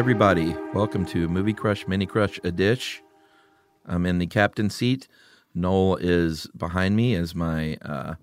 Everybody. 0.00 0.56
Welcome 0.72 1.04
to 1.08 1.28
Movie 1.28 1.52
Crush 1.52 1.86
Mini 1.86 2.06
Crush 2.06 2.40
a 2.42 2.50
Dish. 2.50 3.02
I'm 3.84 4.06
in 4.06 4.16
the 4.18 4.26
captain 4.26 4.70
seat. 4.70 5.06
Noel 5.54 5.96
is 5.96 6.46
behind 6.56 6.96
me 6.96 7.14
as 7.14 7.34
my 7.34 7.76
uh, 7.82 8.14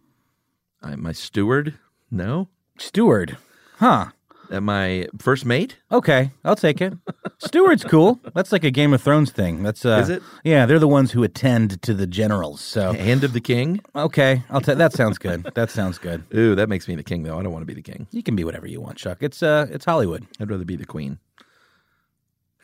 I- 0.82 0.96
my 0.96 1.12
steward. 1.12 1.76
No, 2.10 2.50
Steward. 2.80 3.38
Huh. 3.78 4.08
uh, 4.50 4.60
my 4.60 5.08
first 5.20 5.46
mate. 5.46 5.78
Okay, 5.92 6.32
I'll 6.44 6.56
take 6.56 6.82
it. 6.82 6.94
Steward's 7.38 7.84
cool. 7.84 8.20
That's 8.34 8.52
like 8.52 8.64
a 8.64 8.72
Game 8.72 8.92
of 8.92 9.04
Thrones 9.04 9.30
thing. 9.30 9.62
That's 9.62 9.86
uh, 9.86 10.00
Is 10.02 10.10
it? 10.10 10.24
Yeah, 10.44 10.66
they're 10.66 10.80
the 10.80 10.88
ones 10.88 11.12
who 11.12 11.22
attend 11.22 11.80
to 11.84 11.94
the 11.94 12.08
generals. 12.08 12.60
So 12.60 12.94
Hand 12.94 13.24
of 13.24 13.34
the 13.34 13.40
king. 13.42 13.82
okay, 13.96 14.42
I'll 14.50 14.62
take. 14.62 14.80
That 14.80 14.94
sounds 14.94 15.20
good. 15.20 15.44
That 15.54 15.70
sounds 15.70 16.00
good. 16.00 16.24
Ooh, 16.34 16.56
that 16.56 16.70
makes 16.70 16.88
me 16.88 16.96
the 16.96 17.04
king, 17.04 17.22
though. 17.22 17.38
I 17.38 17.44
don't 17.44 17.52
want 17.54 17.62
to 17.62 17.68
be 17.68 17.76
the 17.80 17.84
king. 17.84 18.08
You 18.10 18.24
can 18.24 18.36
be 18.36 18.44
whatever 18.44 18.66
you 18.66 18.82
want, 18.82 18.98
Chuck. 18.98 19.20
It's 19.22 19.44
uh, 19.44 19.68
it's 19.70 19.86
Hollywood. 19.86 20.26
I'd 20.40 20.50
rather 20.50 20.66
be 20.66 20.76
the 20.76 20.86
queen. 20.88 21.20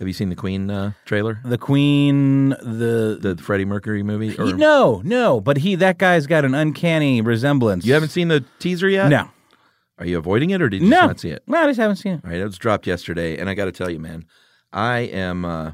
Have 0.03 0.08
you 0.09 0.14
seen 0.14 0.28
the 0.28 0.36
Queen 0.36 0.69
uh, 0.69 0.91
trailer? 1.06 1.40
The 1.46 1.58
Queen, 1.58 2.50
the 2.50 3.18
The 3.22 3.38
Freddie 3.41 3.64
Mercury 3.64 4.03
movie? 4.03 4.36
Or, 4.38 4.47
He- 4.47 4.52
no, 4.52 5.02
no, 5.06 5.40
but 5.40 5.56
he 5.56 5.75
that 5.75 5.97
guy's 5.97 6.28
got 6.28 6.44
an 6.44 6.53
uncanny 6.53 7.22
resemblance. 7.22 7.86
You 7.86 7.94
haven't 7.94 8.09
seen 8.09 8.28
the 8.28 8.44
teaser 8.59 8.90
yet? 8.90 9.08
No, 9.08 9.30
Are 10.00 10.06
you 10.06 10.18
avoiding 10.18 10.50
it, 10.50 10.62
or 10.62 10.68
did 10.68 10.81
you 10.81 10.90
no, 10.90 10.97
just 10.97 11.08
not 11.08 11.19
see 11.22 11.30
it? 11.30 11.44
No, 11.47 11.58
I 11.58 11.68
just 11.68 11.80
haven't 11.80 11.96
seen 11.96 12.16
it. 12.16 12.22
All 12.25 12.31
right, 12.31 12.41
it 12.41 12.44
was 12.44 12.58
dropped 12.58 12.86
yesterday, 12.86 13.38
and 13.38 13.50
I 13.50 13.53
got 13.53 13.64
to 13.64 13.72
tell 13.72 13.90
you, 13.90 13.97
man, 14.02 14.25
I 14.74 15.00
am 15.00 15.46
uh, 15.46 15.72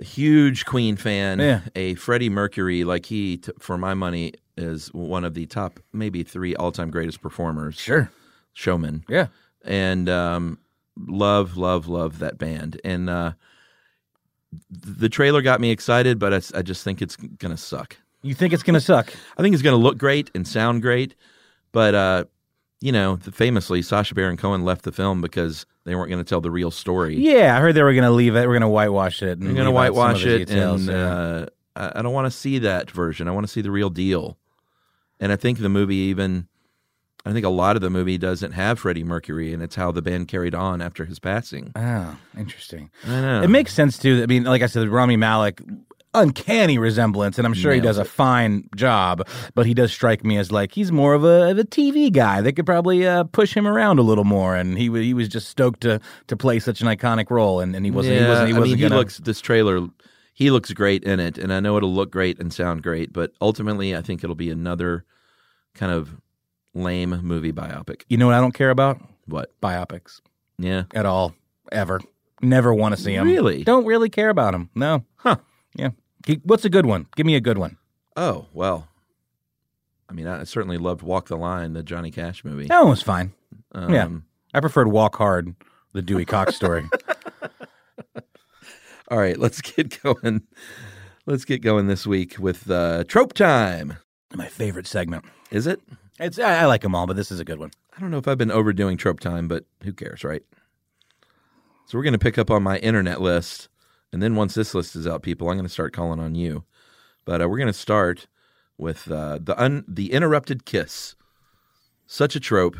a 0.00 0.04
huge 0.04 0.66
Queen 0.66 0.96
fan. 0.96 1.38
Yeah. 1.38 1.60
A 1.76 1.94
Freddie 1.94 2.30
Mercury, 2.30 2.82
like 2.82 3.06
he, 3.06 3.36
t- 3.36 3.52
for 3.60 3.78
my 3.78 3.94
money, 3.94 4.32
is 4.56 4.88
one 4.92 5.22
of 5.22 5.34
the 5.34 5.46
top, 5.46 5.78
maybe 5.92 6.24
three 6.24 6.56
all-time 6.56 6.90
greatest 6.90 7.20
performers, 7.20 7.76
Sure. 7.76 8.10
showman, 8.54 9.04
Yeah. 9.08 9.28
and 9.64 10.08
um, 10.08 10.58
love, 11.06 11.56
love, 11.56 11.88
love 11.88 12.18
that 12.18 12.38
band. 12.38 12.80
And 12.84 13.08
uh, 13.08 13.32
the 14.70 15.08
trailer 15.08 15.42
got 15.42 15.60
me 15.60 15.70
excited, 15.70 16.18
but 16.18 16.32
I, 16.32 16.58
I 16.58 16.62
just 16.62 16.82
think 16.84 17.02
it's 17.02 17.16
gonna 17.16 17.56
suck. 17.56 17.96
You 18.22 18.34
think 18.34 18.52
it's 18.52 18.62
gonna 18.62 18.80
suck? 18.80 19.12
I 19.36 19.42
think 19.42 19.54
it's 19.54 19.62
going 19.62 19.78
to 19.78 19.82
look 19.82 19.96
great 19.96 20.30
and 20.34 20.46
sound 20.46 20.82
great, 20.82 21.14
but 21.72 21.94
uh, 21.94 22.24
you 22.80 22.92
know, 22.92 23.16
famously, 23.16 23.82
Sacha 23.82 24.14
Baron 24.14 24.36
Cohen 24.36 24.64
left 24.64 24.82
the 24.82 24.92
film 24.92 25.20
because 25.20 25.66
they 25.84 25.94
weren't 25.94 26.10
going 26.10 26.22
to 26.22 26.28
tell 26.28 26.40
the 26.40 26.50
real 26.50 26.70
story. 26.70 27.16
Yeah, 27.16 27.56
I 27.56 27.60
heard 27.60 27.74
they 27.74 27.82
were 27.82 27.94
gonna 27.94 28.10
leave 28.10 28.36
it. 28.36 28.46
We're 28.46 28.54
gonna 28.54 28.68
whitewash 28.68 29.22
it. 29.22 29.38
and 29.38 29.42
They're 29.42 29.54
going 29.54 29.66
to 29.66 29.70
leave 29.70 29.90
out 29.90 29.94
some 29.94 29.94
whitewash 29.96 30.26
it, 30.26 30.38
details, 30.48 30.88
and 30.88 30.96
yeah. 30.96 31.14
uh, 31.14 31.46
I 31.76 31.98
I 32.00 32.02
don't 32.02 32.12
want 32.12 32.26
to 32.26 32.36
see 32.36 32.58
that 32.60 32.90
version. 32.90 33.28
I 33.28 33.30
want 33.30 33.46
to 33.46 33.52
see 33.52 33.60
the 33.60 33.70
real 33.70 33.90
deal. 33.90 34.36
And 35.20 35.32
I 35.32 35.36
think 35.36 35.58
the 35.58 35.68
movie 35.68 35.96
even, 35.96 36.46
I 37.28 37.32
think 37.34 37.44
a 37.44 37.50
lot 37.50 37.76
of 37.76 37.82
the 37.82 37.90
movie 37.90 38.16
doesn't 38.16 38.52
have 38.52 38.78
Freddie 38.78 39.04
Mercury, 39.04 39.52
and 39.52 39.62
it's 39.62 39.74
how 39.74 39.92
the 39.92 40.00
band 40.00 40.28
carried 40.28 40.54
on 40.54 40.80
after 40.80 41.04
his 41.04 41.18
passing. 41.18 41.72
Oh, 41.76 42.16
interesting. 42.38 42.90
I 43.06 43.20
know. 43.20 43.42
It 43.42 43.48
makes 43.48 43.74
sense 43.74 43.98
too. 43.98 44.22
I 44.22 44.26
mean, 44.26 44.44
like 44.44 44.62
I 44.62 44.66
said, 44.66 44.88
Rami 44.88 45.16
Malek, 45.16 45.60
uncanny 46.14 46.78
resemblance, 46.78 47.36
and 47.36 47.46
I'm 47.46 47.52
sure 47.52 47.70
he 47.72 47.80
does 47.80 47.98
a 47.98 48.04
fine 48.06 48.68
job. 48.74 49.28
But 49.54 49.66
he 49.66 49.74
does 49.74 49.92
strike 49.92 50.24
me 50.24 50.38
as 50.38 50.50
like 50.50 50.72
he's 50.72 50.90
more 50.90 51.12
of 51.12 51.22
a, 51.22 51.50
of 51.50 51.58
a 51.58 51.64
TV 51.64 52.10
guy. 52.10 52.40
They 52.40 52.52
could 52.52 52.64
probably 52.64 53.06
uh, 53.06 53.24
push 53.24 53.54
him 53.54 53.66
around 53.66 53.98
a 53.98 54.02
little 54.02 54.24
more, 54.24 54.56
and 54.56 54.78
he 54.78 54.88
wa- 54.88 54.96
he 54.96 55.12
was 55.12 55.28
just 55.28 55.48
stoked 55.48 55.82
to 55.82 56.00
to 56.28 56.36
play 56.36 56.58
such 56.60 56.80
an 56.80 56.86
iconic 56.86 57.30
role, 57.30 57.60
and, 57.60 57.76
and 57.76 57.84
he 57.84 57.90
wasn't. 57.90 58.20
he 58.20 58.26
wasn't. 58.26 58.48
He 58.48 58.54
I 58.54 58.58
wasn't 58.58 58.80
mean, 58.80 58.88
gonna, 58.88 58.94
he 58.94 58.98
looks 59.00 59.18
this 59.18 59.42
trailer. 59.42 59.86
He 60.32 60.50
looks 60.50 60.72
great 60.72 61.04
in 61.04 61.20
it, 61.20 61.36
and 61.36 61.52
I 61.52 61.60
know 61.60 61.76
it'll 61.76 61.92
look 61.92 62.10
great 62.10 62.38
and 62.38 62.52
sound 62.54 62.82
great. 62.82 63.12
But 63.12 63.32
ultimately, 63.40 63.94
I 63.94 64.00
think 64.02 64.24
it'll 64.24 64.36
be 64.36 64.50
another 64.50 65.04
kind 65.74 65.92
of 65.92 66.16
lame 66.78 67.20
movie 67.22 67.52
biopic. 67.52 68.02
You 68.08 68.16
know 68.16 68.26
what 68.26 68.34
I 68.34 68.40
don't 68.40 68.54
care 68.54 68.70
about 68.70 69.00
What? 69.26 69.52
biopics 69.60 70.20
Yeah. 70.58 70.84
at 70.94 71.06
all, 71.06 71.34
ever. 71.72 72.00
Never 72.40 72.72
want 72.72 72.94
to 72.96 73.00
see 73.02 73.16
them. 73.16 73.26
Really? 73.26 73.64
Don't 73.64 73.84
really 73.84 74.08
care 74.08 74.28
about 74.30 74.52
them. 74.52 74.70
No. 74.74 75.04
Huh. 75.16 75.36
Yeah. 75.74 75.90
What's 76.44 76.64
a 76.64 76.70
good 76.70 76.86
one? 76.86 77.06
Give 77.16 77.26
me 77.26 77.34
a 77.34 77.40
good 77.40 77.58
one. 77.58 77.76
Oh 78.16 78.46
well. 78.52 78.88
I 80.08 80.14
mean, 80.14 80.26
I 80.26 80.44
certainly 80.44 80.78
loved 80.78 81.02
Walk 81.02 81.28
the 81.28 81.36
Line, 81.36 81.74
the 81.74 81.82
Johnny 81.82 82.10
Cash 82.10 82.44
movie. 82.44 82.66
That 82.66 82.80
one 82.80 82.90
was 82.90 83.02
fine. 83.02 83.32
Um, 83.72 83.92
yeah. 83.92 84.08
I 84.54 84.60
preferred 84.60 84.88
Walk 84.88 85.16
Hard, 85.16 85.54
the 85.92 86.00
Dewey 86.02 86.24
Cox 86.24 86.56
story. 86.56 86.88
All 89.10 89.18
right, 89.18 89.38
let's 89.38 89.60
get 89.60 90.00
going. 90.02 90.42
Let's 91.26 91.44
get 91.44 91.60
going 91.62 91.86
this 91.88 92.06
week 92.06 92.38
with 92.38 92.70
uh, 92.70 93.04
trope 93.04 93.32
time. 93.34 93.96
My 94.34 94.46
favorite 94.48 94.86
segment. 94.86 95.24
Is 95.50 95.66
it? 95.66 95.80
It's 96.18 96.38
I, 96.38 96.60
I 96.62 96.64
like 96.66 96.82
them 96.82 96.94
all, 96.94 97.06
but 97.06 97.16
this 97.16 97.30
is 97.30 97.40
a 97.40 97.44
good 97.44 97.58
one. 97.58 97.70
I 97.96 98.00
don't 98.00 98.10
know 98.10 98.18
if 98.18 98.28
I've 98.28 98.38
been 98.38 98.50
overdoing 98.50 98.96
trope 98.96 99.20
time, 99.20 99.48
but 99.48 99.64
who 99.82 99.92
cares, 99.92 100.24
right? 100.24 100.42
So 101.86 101.96
we're 101.96 102.04
going 102.04 102.12
to 102.12 102.18
pick 102.18 102.38
up 102.38 102.50
on 102.50 102.62
my 102.62 102.78
internet 102.78 103.20
list, 103.20 103.68
and 104.12 104.22
then 104.22 104.34
once 104.36 104.54
this 104.54 104.74
list 104.74 104.94
is 104.96 105.06
out, 105.06 105.22
people, 105.22 105.48
I'm 105.48 105.56
going 105.56 105.66
to 105.66 105.72
start 105.72 105.92
calling 105.92 106.20
on 106.20 106.34
you. 106.34 106.64
But 107.24 107.42
uh, 107.42 107.48
we're 107.48 107.56
going 107.58 107.66
to 107.68 107.72
start 107.72 108.26
with 108.76 109.10
uh, 109.10 109.38
the 109.42 109.60
un- 109.60 109.84
the 109.88 110.12
interrupted 110.12 110.64
kiss. 110.64 111.14
Such 112.06 112.34
a 112.36 112.40
trope. 112.40 112.76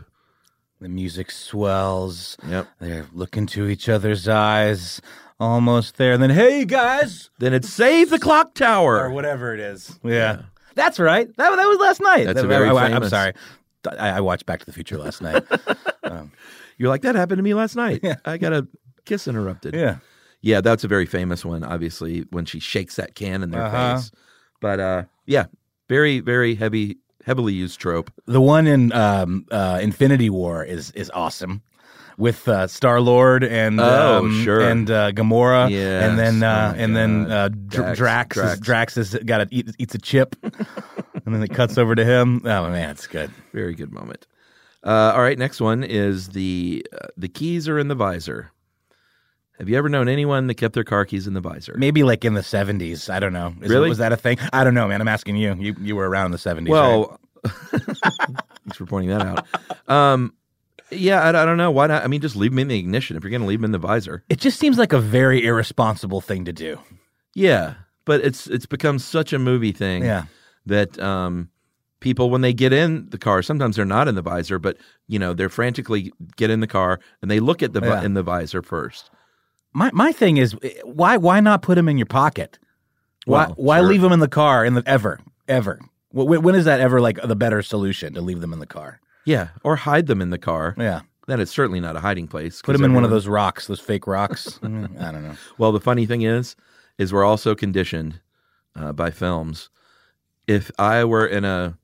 The 0.80 0.88
music 0.88 1.30
swells. 1.30 2.36
Yep. 2.46 2.68
They're 2.80 3.06
looking 3.12 3.46
to 3.48 3.66
each 3.68 3.88
other's 3.88 4.28
eyes, 4.28 5.00
almost 5.40 5.96
there. 5.96 6.12
And 6.12 6.22
then, 6.22 6.30
hey 6.30 6.64
guys, 6.64 7.30
Then 7.38 7.52
it's 7.52 7.68
save 7.68 8.10
the 8.10 8.18
clock 8.18 8.54
tower. 8.54 8.98
or 9.00 9.10
whatever 9.10 9.52
it 9.54 9.60
is. 9.60 9.98
Yeah, 10.04 10.42
that's 10.78 10.98
right. 10.98 11.26
That 11.36 11.50
that 11.56 11.66
was 11.66 11.78
last 11.78 12.00
night. 12.00 12.24
That's 12.24 12.38
a 12.38 12.42
That- 12.42 12.48
very 12.48 12.68
I, 12.70 12.88
am 12.88 13.08
sorry. 13.08 13.34
I, 13.98 14.08
I 14.08 14.20
watched 14.20 14.46
Back 14.46 14.60
to 14.60 14.66
the 14.66 14.72
Future 14.72 14.96
last 14.98 15.20
night. 15.22 15.44
um, 16.04 16.32
You're 16.78 16.88
like, 16.88 17.02
that 17.02 17.14
happened 17.14 17.38
to 17.38 17.42
me 17.42 17.54
last 17.54 17.76
night. 17.76 18.02
I 18.24 18.36
got 18.38 18.52
a 18.52 18.66
kiss 19.04 19.28
interrupted. 19.28 19.74
Yeah. 19.74 19.98
Yeah, 20.40 20.60
that's 20.60 20.84
a 20.84 20.88
very 20.88 21.06
famous 21.06 21.44
one, 21.44 21.64
obviously, 21.64 22.20
when 22.30 22.44
she 22.44 22.60
shakes 22.60 22.96
that 22.96 23.14
can 23.14 23.42
in 23.42 23.50
their 23.50 23.62
Uh-huh. 23.62 23.96
face. 23.96 24.10
But 24.60 24.80
uh, 24.80 25.02
yeah, 25.26 25.46
very, 25.88 26.20
very 26.20 26.54
heavy, 26.54 26.98
heavily 27.24 27.52
used 27.54 27.80
trope. 27.80 28.10
The 28.26 28.40
one 28.40 28.66
in 28.66 28.92
um, 28.92 29.46
uh, 29.50 29.78
Infinity 29.82 30.30
War 30.30 30.64
is 30.64 30.90
is 30.92 31.10
awesome. 31.14 31.62
With 32.18 32.46
uh, 32.48 32.66
Star 32.66 33.00
Lord 33.00 33.44
and 33.44 33.80
Oh, 33.80 34.18
um, 34.18 34.42
sure. 34.44 34.60
and 34.60 34.90
uh, 34.90 35.12
Gamora, 35.12 35.70
Yes. 35.70 36.02
and 36.04 36.18
then 36.18 36.42
uh, 36.42 36.74
Oh, 36.76 36.78
and 36.78 36.96
then 36.96 37.24
God. 37.24 37.32
uh, 37.32 37.48
Dr- 37.48 37.96
Drax. 37.96 38.58
Drax 38.58 38.94
has 38.96 39.14
got 39.24 39.38
to 39.38 39.46
eat, 39.52 39.70
eats 39.78 39.94
a 39.94 39.98
chip, 39.98 40.34
and 40.42 41.32
then 41.34 41.42
it 41.44 41.54
cuts 41.54 41.78
over 41.78 41.94
to 41.94 42.04
him. 42.04 42.42
Oh 42.44 42.68
man, 42.70 42.90
it's 42.90 43.06
good. 43.06 43.30
Very 43.52 43.74
good 43.74 43.92
moment. 43.92 44.26
Uh, 44.84 45.12
all 45.14 45.20
right, 45.22 45.38
next 45.38 45.60
one 45.60 45.84
is 45.84 46.30
the 46.30 46.84
uh, 46.92 47.06
the 47.16 47.28
keys 47.28 47.68
are 47.68 47.78
in 47.78 47.86
the 47.86 47.94
visor. 47.94 48.50
Have 49.60 49.68
you 49.68 49.76
ever 49.78 49.88
known 49.88 50.08
anyone 50.08 50.48
that 50.48 50.54
kept 50.54 50.74
their 50.74 50.84
car 50.84 51.04
keys 51.04 51.26
in 51.28 51.34
the 51.34 51.40
visor? 51.40 51.74
Maybe 51.78 52.02
like 52.02 52.24
in 52.24 52.34
the 52.34 52.42
seventies. 52.42 53.08
I 53.08 53.20
don't 53.20 53.32
know. 53.32 53.54
Is 53.60 53.70
it- 53.70 53.74
Really? 53.74 53.88
was 53.90 53.98
that 53.98 54.12
a 54.12 54.16
thing? 54.16 54.38
I 54.52 54.64
don't 54.64 54.74
know, 54.74 54.88
man. 54.88 55.00
I'm 55.00 55.08
asking 55.08 55.36
you. 55.36 55.54
You 55.54 55.76
you 55.80 55.94
were 55.94 56.08
around 56.08 56.26
in 56.26 56.32
the 56.32 56.38
seventies. 56.38 56.72
Well, 56.72 57.20
thanks 57.44 58.76
for 58.76 58.86
pointing 58.86 59.10
that 59.16 59.22
out. 59.22 59.46
Um, 59.88 60.32
yeah, 60.90 61.20
I, 61.22 61.28
I 61.30 61.44
don't 61.44 61.56
know 61.56 61.70
why 61.70 61.86
not. 61.86 62.04
I 62.04 62.06
mean, 62.06 62.20
just 62.20 62.36
leave 62.36 62.50
them 62.52 62.58
in 62.60 62.68
the 62.68 62.78
ignition 62.78 63.16
if 63.16 63.22
you're 63.22 63.30
going 63.30 63.42
to 63.42 63.46
leave 63.46 63.60
them 63.60 63.66
in 63.66 63.72
the 63.72 63.78
visor. 63.78 64.24
it 64.28 64.38
just 64.40 64.58
seems 64.58 64.78
like 64.78 64.92
a 64.92 65.00
very 65.00 65.44
irresponsible 65.44 66.20
thing 66.20 66.44
to 66.46 66.52
do. 66.52 66.78
Yeah, 67.34 67.74
but 68.04 68.20
it's 68.24 68.46
it's 68.46 68.66
become 68.66 68.98
such 68.98 69.32
a 69.32 69.38
movie 69.38 69.72
thing. 69.72 70.02
Yeah. 70.04 70.24
that 70.66 70.98
um, 70.98 71.50
people 72.00 72.30
when 72.30 72.40
they 72.40 72.52
get 72.52 72.72
in 72.72 73.08
the 73.10 73.18
car, 73.18 73.42
sometimes 73.42 73.76
they're 73.76 73.84
not 73.84 74.08
in 74.08 74.14
the 74.14 74.22
visor, 74.22 74.58
but 74.58 74.76
you 75.06 75.18
know 75.18 75.34
they're 75.34 75.48
frantically 75.48 76.12
get 76.36 76.50
in 76.50 76.60
the 76.60 76.66
car 76.66 77.00
and 77.22 77.30
they 77.30 77.40
look 77.40 77.62
at 77.62 77.72
the 77.72 77.80
Yeah. 77.80 78.02
in 78.02 78.14
the 78.14 78.22
visor 78.22 78.62
first. 78.62 79.10
My 79.72 79.90
my 79.92 80.12
thing 80.12 80.38
is 80.38 80.56
eh, 80.62 80.70
why 80.84 81.16
why 81.16 81.40
not 81.40 81.62
put 81.62 81.74
them 81.76 81.88
in 81.88 81.98
your 81.98 82.06
pocket? 82.06 82.58
Why 83.26 83.46
Well, 83.46 83.54
why 83.56 83.78
sure. 83.80 83.88
leave 83.88 84.00
them 84.00 84.12
in 84.12 84.20
the 84.20 84.28
car 84.28 84.64
in 84.64 84.74
the 84.74 84.82
ever 84.86 85.20
ever? 85.46 85.78
When, 86.10 86.42
when 86.42 86.54
is 86.54 86.64
that 86.64 86.80
ever 86.80 87.00
like 87.00 87.20
the 87.22 87.36
better 87.36 87.60
solution 87.62 88.14
to 88.14 88.20
leave 88.22 88.40
them 88.40 88.52
in 88.54 88.58
the 88.58 88.66
car? 88.66 89.00
Yeah, 89.28 89.48
or 89.62 89.76
hide 89.76 90.06
them 90.06 90.20
in 90.22 90.30
the 90.30 90.38
car. 90.38 90.74
Yeah, 90.78 91.00
That 91.26 91.38
is 91.40 91.50
certainly 91.50 91.80
not 91.80 91.96
a 91.96 92.00
hiding 92.00 92.28
place. 92.28 92.62
Put 92.62 92.72
them 92.72 92.84
in 92.84 92.94
one 92.94 93.04
of 93.04 93.10
those 93.10 93.26
rocks, 93.28 93.66
those 93.66 93.80
fake 93.80 94.06
rocks. 94.06 94.58
Mm, 94.62 95.00
I 95.00 95.12
don't 95.12 95.22
know. 95.22 95.36
Well, 95.58 95.72
the 95.72 95.80
funny 95.80 96.06
thing 96.06 96.22
is, 96.22 96.56
is 96.96 97.12
we're 97.12 97.24
also 97.24 97.54
conditioned 97.54 98.20
uh, 98.74 98.92
by 98.92 99.10
films. 99.10 99.68
If 100.46 100.70
I 100.78 101.04
were 101.04 101.26
in 101.26 101.44
a 101.44 101.76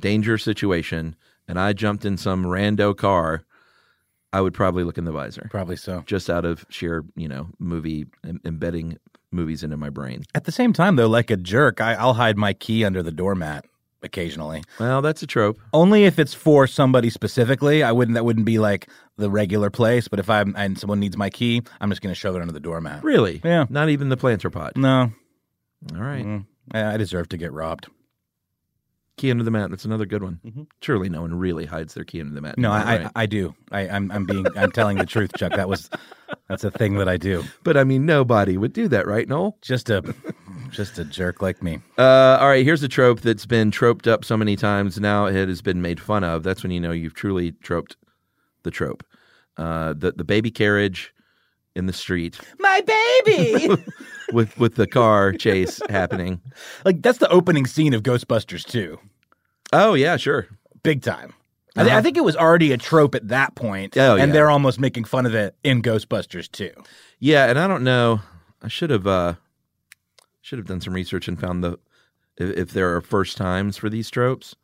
danger 0.00 0.38
situation 0.38 1.14
and 1.46 1.58
I 1.60 1.72
jumped 1.74 2.04
in 2.04 2.16
some 2.16 2.44
rando 2.44 2.96
car, 2.96 3.44
I 4.32 4.40
would 4.40 4.54
probably 4.54 4.82
look 4.84 4.98
in 4.98 5.04
the 5.04 5.12
visor, 5.12 5.46
Probably 5.50 5.76
so. 5.76 6.02
just 6.06 6.28
out 6.30 6.44
of 6.44 6.64
sheer, 6.68 7.04
you 7.14 7.28
know, 7.28 7.48
movie 7.58 8.06
em- 8.24 8.40
embedding 8.44 8.98
movies 9.30 9.62
into 9.62 9.76
my 9.76 9.90
brain. 9.90 10.24
At 10.34 10.44
the 10.44 10.52
same 10.52 10.72
time, 10.72 10.96
though, 10.96 11.08
like 11.08 11.30
a 11.30 11.36
jerk, 11.36 11.80
I, 11.80 11.94
I'll 11.94 12.14
hide 12.14 12.36
my 12.36 12.52
key 12.54 12.84
under 12.84 13.02
the 13.02 13.12
doormat 13.12 13.64
occasionally. 14.06 14.64
Well, 14.80 15.02
that's 15.02 15.22
a 15.22 15.26
trope. 15.26 15.60
Only 15.74 16.04
if 16.04 16.18
it's 16.18 16.32
for 16.32 16.66
somebody 16.66 17.10
specifically. 17.10 17.82
I 17.82 17.92
wouldn't. 17.92 18.14
That 18.14 18.24
wouldn't 18.24 18.46
be 18.46 18.58
like 18.58 18.88
the 19.18 19.28
regular 19.28 19.68
place. 19.68 20.08
But 20.08 20.18
if 20.18 20.30
I'm 20.30 20.54
and 20.56 20.78
someone 20.78 21.00
needs 21.00 21.16
my 21.16 21.28
key, 21.28 21.62
I'm 21.80 21.90
just 21.90 22.00
going 22.00 22.14
to 22.14 22.18
shove 22.18 22.34
it 22.36 22.40
under 22.40 22.52
the 22.54 22.60
doormat. 22.60 23.04
Really? 23.04 23.42
Yeah. 23.44 23.66
Not 23.68 23.90
even 23.90 24.08
the 24.08 24.16
planter 24.16 24.48
pot. 24.48 24.76
No, 24.76 25.12
All 25.94 26.00
right. 26.00 26.24
Mm, 26.24 26.46
I 26.72 26.96
deserve 26.96 27.28
to 27.30 27.36
get 27.36 27.52
robbed. 27.52 27.88
Key 29.16 29.30
under 29.30 29.44
the 29.44 29.50
mat. 29.50 29.70
That's 29.70 29.86
another 29.86 30.04
good 30.04 30.22
one. 30.22 30.66
Surely 30.82 31.08
no 31.08 31.22
one 31.22 31.38
really 31.38 31.64
hides 31.64 31.94
their 31.94 32.04
key 32.04 32.20
under 32.20 32.34
the 32.34 32.42
mat. 32.42 32.52
Mm-hmm. 32.52 32.62
No, 32.62 32.72
I, 32.72 32.82
right? 32.82 33.06
I, 33.06 33.22
I 33.22 33.26
do. 33.26 33.54
I, 33.72 33.88
I'm, 33.88 34.12
I'm 34.12 34.26
being, 34.26 34.46
I'm 34.56 34.70
telling 34.70 34.98
the 34.98 35.06
truth, 35.06 35.30
Chuck. 35.38 35.52
That 35.52 35.70
was, 35.70 35.88
that's 36.48 36.64
a 36.64 36.70
thing 36.70 36.98
that 36.98 37.08
I 37.08 37.16
do. 37.16 37.42
But 37.64 37.78
I 37.78 37.84
mean, 37.84 38.04
nobody 38.04 38.58
would 38.58 38.74
do 38.74 38.88
that, 38.88 39.06
right, 39.06 39.26
Noel? 39.26 39.56
Just 39.62 39.88
a, 39.88 40.14
just 40.76 40.98
a 40.98 41.04
jerk 41.04 41.40
like 41.42 41.62
me. 41.62 41.80
Uh, 41.98 42.38
all 42.40 42.48
right, 42.48 42.64
here's 42.64 42.82
a 42.82 42.88
trope 42.88 43.20
that's 43.20 43.46
been 43.46 43.70
troped 43.70 44.06
up 44.06 44.24
so 44.24 44.36
many 44.36 44.56
times 44.56 45.00
now 45.00 45.26
it 45.26 45.48
has 45.48 45.62
been 45.62 45.80
made 45.82 45.98
fun 46.00 46.22
of. 46.22 46.42
That's 46.42 46.62
when 46.62 46.70
you 46.72 46.80
know 46.80 46.92
you've 46.92 47.14
truly 47.14 47.52
troped 47.62 47.96
the 48.62 48.70
trope. 48.70 49.02
Uh, 49.56 49.94
the 49.94 50.12
the 50.12 50.24
baby 50.24 50.50
carriage 50.50 51.12
in 51.74 51.86
the 51.86 51.92
street 51.92 52.38
My 52.58 52.80
baby. 52.82 53.68
with 54.32 54.58
with 54.58 54.74
the 54.76 54.86
car 54.86 55.32
chase 55.32 55.80
happening. 55.90 56.40
like 56.84 57.00
that's 57.02 57.18
the 57.18 57.28
opening 57.30 57.66
scene 57.66 57.94
of 57.94 58.02
Ghostbusters 58.02 58.64
2. 58.66 58.98
Oh 59.72 59.94
yeah, 59.94 60.16
sure. 60.16 60.46
Big 60.82 61.02
time. 61.02 61.32
I, 61.78 61.84
thi- 61.84 61.90
I 61.90 62.00
think 62.02 62.16
it 62.16 62.24
was 62.24 62.36
already 62.36 62.72
a 62.72 62.78
trope 62.78 63.14
at 63.14 63.28
that 63.28 63.54
point, 63.54 63.96
Oh, 63.98 64.16
and 64.16 64.28
yeah. 64.28 64.32
they're 64.32 64.50
almost 64.50 64.80
making 64.80 65.04
fun 65.04 65.26
of 65.26 65.34
it 65.34 65.54
in 65.62 65.82
Ghostbusters 65.82 66.50
2. 66.50 66.70
Yeah, 67.18 67.46
and 67.50 67.58
I 67.58 67.66
don't 67.68 67.84
know. 67.84 68.20
I 68.62 68.68
should 68.68 68.88
have 68.90 69.06
uh, 69.06 69.34
should 70.46 70.60
have 70.60 70.68
done 70.68 70.80
some 70.80 70.94
research 70.94 71.26
and 71.26 71.40
found 71.40 71.64
the 71.64 71.76
if, 72.36 72.56
if 72.56 72.70
there 72.70 72.94
are 72.94 73.00
first 73.00 73.36
times 73.36 73.76
for 73.76 73.90
these 73.90 74.08
tropes, 74.08 74.54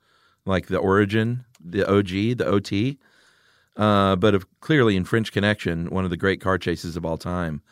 like 0.47 0.69
the 0.69 0.79
origin, 0.79 1.45
the 1.61 1.85
OG, 1.85 2.39
the 2.39 2.47
OT. 2.47 2.99
Uh, 3.77 4.15
but 4.15 4.33
of 4.33 4.47
clearly 4.61 4.95
in 4.95 5.05
French 5.05 5.33
Connection, 5.33 5.91
one 5.91 6.05
of 6.05 6.11
the 6.11 6.17
great 6.17 6.41
car 6.41 6.57
chases 6.57 6.97
of 6.97 7.05
all 7.05 7.19
time, 7.19 7.63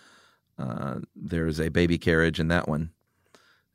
uh, 0.58 0.96
there 1.14 1.46
is 1.46 1.60
a 1.60 1.68
baby 1.68 1.98
carriage 1.98 2.40
in 2.40 2.48
that 2.48 2.66
one, 2.66 2.90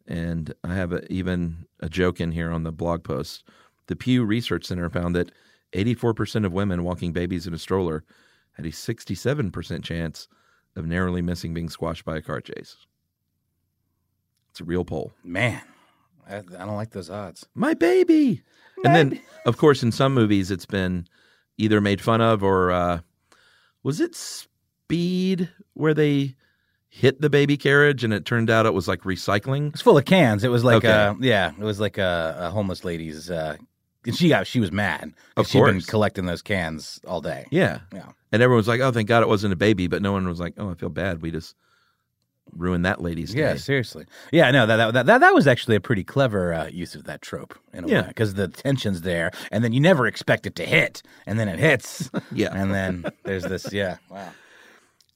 and 0.05 0.53
I 0.65 0.73
have 0.73 0.91
a, 0.91 1.09
even 1.11 1.65
a 1.79 1.87
joke 1.87 2.19
in 2.19 2.33
here 2.33 2.51
on 2.51 2.63
the 2.63 2.73
blog 2.73 3.05
post. 3.05 3.45
The 3.87 3.95
Pew 3.95 4.25
Research 4.25 4.65
Center 4.65 4.89
found 4.89 5.15
that 5.15 5.31
84% 5.71 6.45
of 6.45 6.51
women 6.51 6.83
walking 6.83 7.13
babies 7.13 7.47
in 7.47 7.53
a 7.53 7.59
stroller 7.59 8.03
had 8.53 8.65
a 8.65 8.71
67% 8.71 9.83
chance 9.83 10.27
of 10.75 10.85
narrowly 10.85 11.21
missing 11.21 11.53
being 11.53 11.69
squashed 11.69 12.03
by 12.03 12.17
a 12.17 12.21
car 12.21 12.41
chase. 12.41 12.75
It's 14.55 14.61
a 14.61 14.63
real 14.63 14.85
poll. 14.85 15.11
Man, 15.21 15.61
I, 16.29 16.37
I 16.37 16.41
don't 16.41 16.77
like 16.77 16.91
those 16.91 17.09
odds. 17.09 17.45
My 17.55 17.73
baby. 17.73 18.41
And 18.85 18.95
then, 18.95 19.19
of 19.45 19.57
course, 19.57 19.83
in 19.83 19.91
some 19.91 20.13
movies, 20.13 20.49
it's 20.49 20.65
been 20.65 21.07
either 21.57 21.81
made 21.81 21.99
fun 21.99 22.21
of 22.21 22.41
or 22.41 22.71
uh, 22.71 22.99
was 23.83 23.99
it 23.99 24.15
Speed 24.15 25.49
where 25.73 25.93
they 25.93 26.35
hit 26.87 27.19
the 27.19 27.29
baby 27.29 27.57
carriage 27.57 28.05
and 28.05 28.13
it 28.13 28.23
turned 28.23 28.49
out 28.49 28.65
it 28.65 28.73
was 28.73 28.87
like 28.87 29.01
recycling? 29.01 29.73
It's 29.73 29.81
full 29.81 29.97
of 29.97 30.05
cans. 30.05 30.45
It 30.45 30.51
was 30.51 30.63
like 30.63 30.77
Okay. 30.85 30.87
a 30.89 31.15
yeah, 31.19 31.49
it 31.51 31.59
was 31.63 31.81
like 31.81 31.97
a, 31.97 32.37
a 32.39 32.49
homeless 32.49 32.85
lady's. 32.85 33.29
Uh, 33.29 33.57
and 34.05 34.15
she 34.15 34.29
got 34.29 34.47
she 34.47 34.61
was 34.61 34.71
mad. 34.71 35.11
Of 35.35 35.47
she'd 35.47 35.59
been 35.65 35.73
course. 35.73 35.85
collecting 35.85 36.27
those 36.27 36.41
cans 36.41 37.01
all 37.05 37.19
day. 37.19 37.45
Yeah. 37.51 37.79
Yeah. 37.93 38.07
And 38.31 38.41
everyone 38.41 38.59
was 38.59 38.69
like, 38.69 38.79
oh, 38.79 38.93
thank 38.93 39.09
God 39.09 39.21
it 39.21 39.27
wasn't 39.27 39.51
a 39.51 39.57
baby. 39.57 39.87
But 39.87 40.01
no 40.01 40.13
one 40.13 40.25
was 40.25 40.39
like, 40.39 40.53
oh, 40.57 40.69
I 40.71 40.75
feel 40.75 40.87
bad. 40.87 41.21
We 41.21 41.31
just 41.31 41.55
ruined 42.55 42.85
that 42.85 43.01
lady's 43.01 43.33
day. 43.33 43.39
Yeah, 43.41 43.55
seriously. 43.55 44.05
Yeah, 44.31 44.51
no, 44.51 44.65
that 44.65 44.91
that 44.93 45.05
that, 45.05 45.19
that 45.21 45.33
was 45.33 45.47
actually 45.47 45.75
a 45.75 45.81
pretty 45.81 46.03
clever 46.03 46.53
uh, 46.53 46.67
use 46.67 46.95
of 46.95 47.03
that 47.05 47.21
trope 47.21 47.57
in 47.73 47.83
a 47.83 47.87
Yeah. 47.87 48.01
way 48.01 48.07
because 48.09 48.33
the 48.35 48.47
tension's 48.47 49.01
there, 49.01 49.31
and 49.51 49.63
then 49.63 49.73
you 49.73 49.79
never 49.79 50.07
expect 50.07 50.45
it 50.45 50.55
to 50.55 50.65
hit, 50.65 51.01
and 51.25 51.39
then 51.39 51.47
it 51.47 51.59
hits. 51.59 52.09
Yeah. 52.31 52.49
and 52.53 52.73
then 52.73 53.05
there's 53.23 53.43
this. 53.43 53.71
Yeah, 53.73 53.97
wow. 54.09 54.31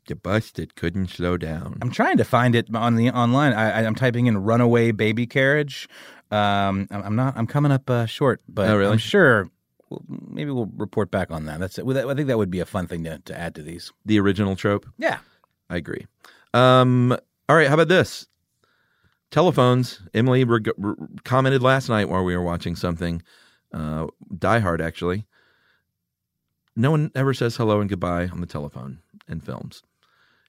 You 0.07 0.15
busted, 0.15 0.75
couldn't 0.75 1.11
slow 1.11 1.37
down. 1.37 1.77
I'm 1.83 1.91
trying 1.91 2.17
to 2.17 2.23
find 2.23 2.55
it 2.55 2.73
on 2.73 2.95
the 2.95 3.11
online. 3.11 3.53
I, 3.53 3.81
I- 3.81 3.85
I'm 3.85 3.93
typing 3.93 4.25
in 4.25 4.37
"runaway 4.39 4.91
baby 4.91 5.27
carriage." 5.27 5.87
Um, 6.31 6.87
I'm 6.91 7.03
I'm 7.03 7.15
not. 7.15 7.37
I'm 7.37 7.45
coming 7.47 7.71
up 7.71 7.89
uh, 7.89 8.05
short, 8.07 8.41
but 8.49 8.69
Oh, 8.69 8.77
really? 8.77 8.91
I'm 8.93 8.97
sure. 8.97 9.49
Well, 9.89 10.01
maybe 10.07 10.51
we'll 10.51 10.69
report 10.77 11.09
back 11.11 11.31
on 11.31 11.45
that. 11.45 11.59
That's 11.59 11.77
it. 11.79 11.85
I 11.87 12.13
think 12.13 12.27
that 12.27 12.37
would 12.37 12.51
be 12.51 12.59
a 12.59 12.65
fun 12.65 12.85
thing 12.87 13.03
to, 13.05 13.19
to 13.25 13.39
add 13.39 13.55
to 13.55 13.61
these. 13.63 13.91
the 14.05 14.19
original 14.19 14.55
trope. 14.55 14.85
Yeah. 14.99 15.17
I 15.69 15.77
agree. 15.77 16.05
Um, 16.53 17.15
all 17.49 17.55
right, 17.55 17.67
how 17.67 17.73
about 17.73 17.87
this? 17.87 18.27
Telephones. 19.31 20.01
Emily 20.13 20.43
reg- 20.43 20.69
r- 20.81 20.95
commented 21.23 21.63
last 21.63 21.89
night 21.89 22.07
while 22.07 22.23
we 22.23 22.37
were 22.37 22.43
watching 22.43 22.75
something. 22.75 23.23
Uh, 23.73 24.05
Die 24.37 24.59
Hard, 24.59 24.81
actually. 24.81 25.25
No 26.75 26.91
one 26.91 27.11
ever 27.15 27.33
says 27.33 27.55
hello 27.55 27.81
and 27.81 27.89
goodbye 27.89 28.27
on 28.27 28.39
the 28.39 28.47
telephone 28.47 28.99
in 29.27 29.41
films. 29.41 29.81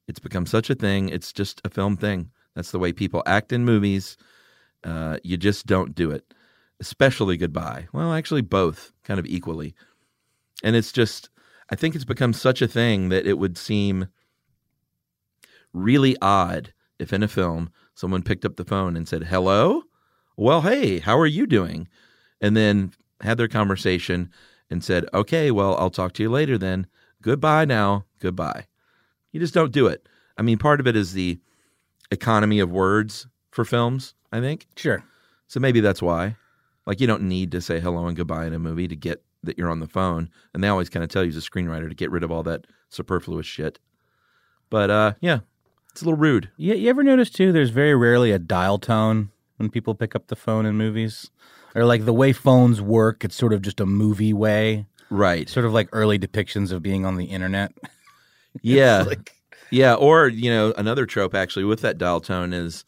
It's 0.09 0.19
become 0.19 0.45
such 0.45 0.69
a 0.69 0.75
thing. 0.75 1.09
It's 1.09 1.33
just 1.33 1.63
a 1.65 1.71
film 1.71 1.97
thing. 1.97 2.33
That's 2.55 2.71
the 2.71 2.79
way 2.79 2.93
people 2.93 3.23
act 3.25 3.51
in 3.51 3.65
movies. 3.65 4.19
Uh, 4.85 5.17
you 5.23 5.39
just 5.39 5.67
don't 5.67 5.95
do 5.95 6.11
it, 6.11 6.35
especially 6.81 7.39
goodbye. 7.39 7.89
Well, 7.95 8.13
actually, 8.13 8.43
both 8.43 8.93
kind 9.05 9.19
of 9.19 9.25
equally. 9.25 9.75
And 10.63 10.77
it's 10.77 10.93
just, 10.93 11.31
I 11.71 11.77
think 11.77 11.95
it's 11.95 12.05
become 12.05 12.35
such 12.35 12.61
a 12.61 12.69
thing 12.69 13.09
that 13.09 13.27
it 13.27 13.39
would 13.39 13.57
seem 13.57 14.09
really 15.73 16.17
odd 16.21 16.75
if 17.01 17.13
in 17.13 17.23
a 17.23 17.29
film 17.29 17.71
someone 17.95 18.23
picked 18.23 18.45
up 18.45 18.57
the 18.57 18.65
phone 18.65 18.97
and 18.97 19.09
said, 19.09 19.25
Hello? 19.25 19.83
Well, 20.37 20.63
hey, 20.63 20.99
how 20.99 21.19
are 21.19 21.27
you 21.27 21.47
doing? 21.47 21.89
And 22.41 22.57
then 22.57 22.93
had 23.21 23.39
their 23.39 23.49
conversation 23.49 24.31
and 24.71 24.85
said, 24.85 25.07
Okay, 25.13 25.51
well, 25.51 25.77
I'll 25.77 25.91
talk 25.91 26.13
to 26.15 26.23
you 26.23 26.31
later 26.31 26.59
then. 26.59 26.87
Goodbye 27.23 27.65
now. 27.65 28.07
Goodbye. 28.21 28.67
You 29.33 29.41
just 29.41 29.55
don't 29.55 29.73
do 29.73 29.87
it. 29.87 30.09
I 30.37 30.43
mean, 30.43 30.59
part 30.59 30.81
of 30.81 30.87
it 30.87 30.97
is 30.97 31.13
the 31.13 31.39
economy 32.11 32.61
of 32.61 32.71
words 32.71 33.27
for 33.51 33.65
films, 33.65 34.15
I 34.33 34.41
think. 34.41 34.67
Sure. 34.77 35.05
So 35.49 35.61
maybe 35.61 35.81
that's 35.81 36.03
why. 36.03 36.37
Like, 36.87 37.01
you 37.01 37.07
don't 37.07 37.23
need 37.23 37.53
to 37.53 37.61
say 37.61 37.79
hello 37.79 38.07
and 38.07 38.17
goodbye 38.17 38.47
in 38.47 38.55
a 38.55 38.59
movie 38.59 38.89
to 38.89 38.97
get 38.97 39.23
that 39.43 39.59
you're 39.59 39.71
on 39.71 39.81
the 39.81 39.87
phone, 39.87 40.29
and 40.53 40.63
they 40.63 40.69
always 40.69 40.89
kind 40.89 41.03
of 41.03 41.11
tell 41.11 41.23
you 41.23 41.31
as 41.31 41.37
a 41.37 41.41
screenwriter 41.41 41.89
to 41.89 41.95
get 41.95 42.11
rid 42.11 42.23
of 42.23 42.31
all 42.31 42.43
that 42.43 42.67
superfluous 42.89 43.47
shit. 43.47 43.79
But 44.71 44.91
uh, 44.91 45.15
yeah, 45.21 45.41
it's 45.93 46.03
a 46.03 46.05
little 46.05 46.19
rude. 46.19 46.51
You, 46.57 46.75
you 46.75 46.89
ever 46.91 47.03
notice 47.03 47.31
too? 47.31 47.53
There's 47.53 47.71
very 47.71 47.95
rarely 47.95 48.31
a 48.33 48.39
dial 48.39 48.79
tone 48.79 49.31
when 49.57 49.71
people 49.71 49.95
pick 49.95 50.15
up 50.15 50.29
the 50.29 50.37
phone 50.37 50.67
in 50.67 50.77
movies, 50.77 51.31
or 51.75 51.85
like 51.85 52.05
the 52.05 52.13
way 52.13 52.33
phones 52.33 52.81
work. 52.81 53.25
It's 53.25 53.37
sort 53.37 53.53
of 53.53 53.63
just 53.63 53.81
a 53.81 53.87
movie 53.87 54.33
way, 54.33 54.87
Right. 55.11 55.49
sort 55.49 55.67
of 55.67 55.73
like 55.73 55.89
early 55.93 56.19
depictions 56.19 56.73
of 56.73 56.83
being 56.83 57.05
on 57.05 57.17
the 57.17 57.27
internet. 57.27 57.73
Yeah. 58.63 59.03
like 59.07 59.33
Yeah, 59.71 59.95
or 59.95 60.27
you 60.27 60.51
know, 60.51 60.75
another 60.77 61.07
trope 61.07 61.35
actually 61.37 61.65
with 61.65 61.83
that 61.83 61.99
dial 61.99 62.21
tone 62.21 62.53
is 62.53 62.85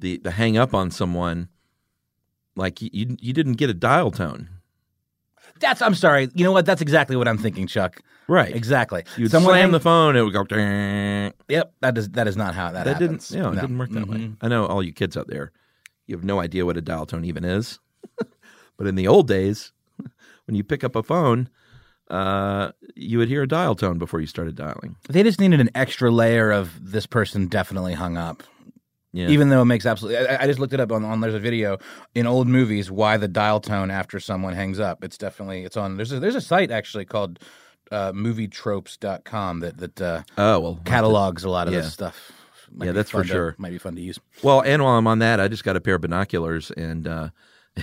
the 0.00 0.18
the 0.18 0.32
hang 0.32 0.56
up 0.58 0.74
on 0.74 0.90
someone. 0.90 1.48
Like 2.56 2.82
you, 2.82 2.90
you 3.20 3.32
didn't 3.32 3.52
get 3.54 3.70
a 3.70 3.74
dial 3.74 4.10
tone, 4.10 4.48
that's. 5.60 5.82
I'm 5.82 5.94
sorry. 5.94 6.28
You 6.34 6.44
know 6.44 6.52
what? 6.52 6.66
That's 6.66 6.80
exactly 6.82 7.16
what 7.16 7.28
I'm 7.28 7.38
thinking, 7.38 7.66
Chuck. 7.66 8.00
right? 8.28 8.54
Exactly. 8.54 9.04
You'd 9.16 9.30
Someone 9.30 9.52
slam 9.52 9.62
hang- 9.62 9.72
the 9.72 9.80
phone, 9.80 10.16
it 10.16 10.22
would 10.22 10.32
go. 10.32 10.44
"Ding." 10.44 11.32
Yep. 11.48 11.72
That 11.80 11.98
is 11.98 12.08
that 12.10 12.26
is 12.28 12.36
not 12.36 12.54
how 12.54 12.72
that. 12.72 12.84
That 12.84 12.98
didn't, 12.98 13.22
happens. 13.22 13.30
you 13.32 13.40
know, 13.42 13.50
it 13.50 13.54
No. 13.56 13.60
didn't 13.62 13.78
work 13.78 13.90
that 13.90 14.08
way. 14.08 14.16
Mhm. 14.18 14.36
I 14.42 14.48
know 14.48 14.66
all 14.66 14.82
you 14.82 14.92
kids 14.92 15.16
out 15.16 15.28
there, 15.28 15.52
you 16.06 16.16
have 16.16 16.24
no 16.24 16.40
idea 16.40 16.64
what 16.66 16.76
a 16.76 16.82
dial 16.82 17.06
tone 17.06 17.24
even 17.24 17.44
is. 17.44 17.78
but 18.76 18.86
in 18.86 18.94
the 18.94 19.06
old 19.08 19.28
days, 19.28 19.72
when 20.46 20.54
you 20.56 20.64
pick 20.64 20.82
up 20.84 20.94
a 20.96 21.02
phone, 21.02 21.48
uh, 22.10 22.70
you 22.94 23.18
would 23.18 23.28
hear 23.28 23.42
a 23.42 23.48
dial 23.48 23.74
tone 23.74 23.98
before 23.98 24.20
you 24.20 24.26
started 24.26 24.54
dialing. 24.54 24.96
They 25.08 25.22
just 25.22 25.40
needed 25.40 25.60
an 25.60 25.70
extra 25.74 26.10
layer 26.10 26.50
of 26.52 26.72
this 26.82 27.06
person 27.06 27.46
definitely 27.48 27.94
hung 27.94 28.16
up. 28.16 28.42
Yeah, 29.16 29.28
Even 29.28 29.48
though 29.48 29.62
it 29.62 29.64
makes 29.64 29.86
absolutely, 29.86 30.26
I, 30.28 30.42
I 30.42 30.46
just 30.46 30.58
looked 30.58 30.74
it 30.74 30.80
up 30.80 30.92
on, 30.92 31.02
on. 31.04 31.20
There's 31.20 31.32
a 31.32 31.38
video 31.40 31.78
in 32.14 32.26
old 32.26 32.48
movies 32.48 32.90
why 32.90 33.16
the 33.16 33.28
dial 33.28 33.60
tone 33.60 33.90
after 33.90 34.20
someone 34.20 34.52
hangs 34.52 34.78
up. 34.78 35.02
It's 35.02 35.16
definitely 35.16 35.64
it's 35.64 35.76
on. 35.76 35.96
There's 35.96 36.12
a, 36.12 36.20
there's 36.20 36.34
a 36.34 36.40
site 36.42 36.70
actually 36.70 37.06
called 37.06 37.38
uh, 37.90 38.12
movietropes.com 38.12 39.60
that 39.60 39.78
that 39.78 40.00
uh, 40.02 40.22
oh 40.36 40.60
well, 40.60 40.80
catalogs 40.84 41.44
a 41.44 41.48
lot 41.50 41.66
of 41.66 41.72
Yeah. 41.72 41.80
this 41.80 41.92
stuff. 41.94 42.32
Might 42.72 42.86
Yeah, 42.86 42.92
that's 42.92 43.10
for 43.10 43.22
to- 43.22 43.28
sure. 43.28 43.54
might 43.58 43.70
be 43.70 43.78
fun 43.78 43.94
to 43.94 44.02
use. 44.02 44.18
Well, 44.42 44.60
and 44.60 44.82
while 44.82 44.98
I'm 44.98 45.06
on 45.06 45.20
that, 45.20 45.40
I 45.40 45.48
just 45.48 45.64
got 45.64 45.76
a 45.76 45.80
pair 45.80 45.94
of 45.94 46.02
binoculars, 46.02 46.70
and 46.72 47.06
uh, 47.08 47.28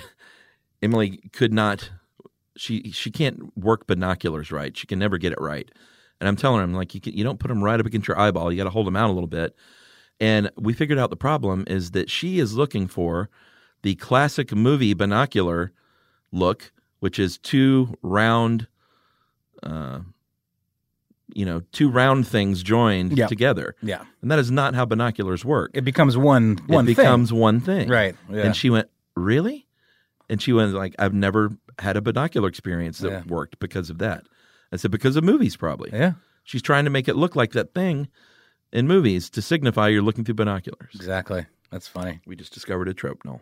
Emily 0.82 1.20
could 1.32 1.54
not. 1.54 1.90
She 2.56 2.92
she 2.92 3.10
can't 3.10 3.56
work 3.58 3.88
binoculars 3.88 4.52
right. 4.52 4.78
She 4.78 4.86
can 4.86 5.00
never 5.00 5.18
get 5.18 5.32
it 5.32 5.42
right. 5.42 5.70
And 6.20 6.28
I'm 6.28 6.36
telling 6.36 6.60
her, 6.60 6.64
I'm 6.64 6.74
like, 6.74 6.94
you 6.94 7.02
can, 7.02 7.14
you 7.14 7.24
don't 7.24 7.40
put 7.40 7.48
them 7.48 7.64
right 7.64 7.80
up 7.80 7.86
against 7.86 8.08
your 8.08 8.18
eyeball. 8.20 8.52
You 8.52 8.58
got 8.58 8.64
to 8.66 8.70
hold 8.70 8.88
them 8.88 8.96
out 8.96 9.10
a 9.10 9.14
little 9.14 9.28
bit. 9.28 9.56
And 10.20 10.50
we 10.58 10.74
figured 10.74 11.00
out 11.00 11.10
the 11.10 11.16
problem 11.18 11.64
is 11.68 11.92
that 11.92 12.10
she 12.10 12.40
is 12.40 12.54
looking 12.56 12.88
for 12.88 13.30
the 13.82 13.96
classic 13.96 14.54
movie 14.56 14.94
binocular 14.94 15.72
look, 16.32 16.72
which 17.00 17.20
is 17.20 17.38
two 17.38 17.96
round, 18.02 18.68
uh, 19.64 20.00
you 21.34 21.46
know, 21.46 21.62
two 21.72 21.90
round 21.90 22.28
things 22.28 22.64
joined 22.64 23.18
Yeah. 23.18 23.28
together. 23.28 23.76
Yeah, 23.82 24.04
And 24.22 24.30
that 24.32 24.40
is 24.40 24.52
not 24.52 24.76
how 24.76 24.86
binoculars 24.86 25.44
work 25.44 25.72
it 25.74 25.84
becomes 25.84 26.16
one 26.16 26.58
one 26.68 26.86
it 26.86 26.96
thing. 26.96 26.96
becomes 26.96 27.34
one 27.34 27.60
thing. 27.60 27.90
right. 27.90 28.16
Yeah. 28.32 28.44
And 28.44 28.56
she 28.56 28.70
went, 28.70 28.90
Really? 29.16 29.68
And 30.30 30.42
she 30.42 30.54
went 30.54 30.74
like, 30.74 30.96
I've 30.98 31.14
never 31.14 31.52
had 31.80 31.98
a 31.98 32.02
binocular 32.02 32.48
experience 32.48 33.00
that 33.00 33.12
Yeah. 33.12 33.24
worked 33.28 33.60
because 33.60 33.90
of 33.90 33.98
that. 34.00 34.26
I 34.72 34.78
said, 34.78 34.90
Because 34.92 35.16
of 35.16 35.24
movies, 35.24 35.56
probably. 35.56 35.90
yeah, 35.92 36.14
She's 36.44 36.62
trying 36.62 36.86
to 36.86 36.90
make 36.90 37.08
it 37.08 37.16
look 37.16 37.36
like 37.36 37.52
that 37.54 37.74
thing 37.74 38.08
in 38.74 38.88
movies 38.88 39.30
to 39.30 39.42
signify 39.42 39.88
you're 39.88 40.02
looking 40.02 40.26
through 40.26 40.36
binoculars. 40.36 40.94
exactly. 40.94 41.46
That's 41.72 41.88
funny. 41.88 42.20
We 42.26 42.36
just 42.36 42.54
discovered 42.54 42.90
a 42.90 42.94
trope, 42.94 43.24
Noel. 43.24 43.42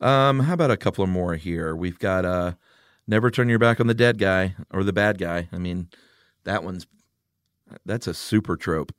Um, 0.00 0.40
how 0.40 0.52
about 0.52 0.70
a 0.70 0.76
couple 0.76 1.02
of 1.02 1.08
more 1.10 1.36
here? 1.36 1.74
We've 1.74 1.98
got 1.98 2.24
uh 2.26 2.52
never 3.06 3.30
turn 3.30 3.48
your 3.48 3.58
back 3.58 3.80
on 3.80 3.86
the 3.86 3.94
dead 3.94 4.18
guy 4.18 4.54
or 4.70 4.84
the 4.84 4.92
bad 4.92 5.16
guy. 5.18 5.48
I 5.52 5.58
mean, 5.58 5.88
that 6.44 6.62
one's 6.62 6.86
that's 7.86 8.06
a 8.06 8.14
super 8.14 8.56
trope. 8.56 8.92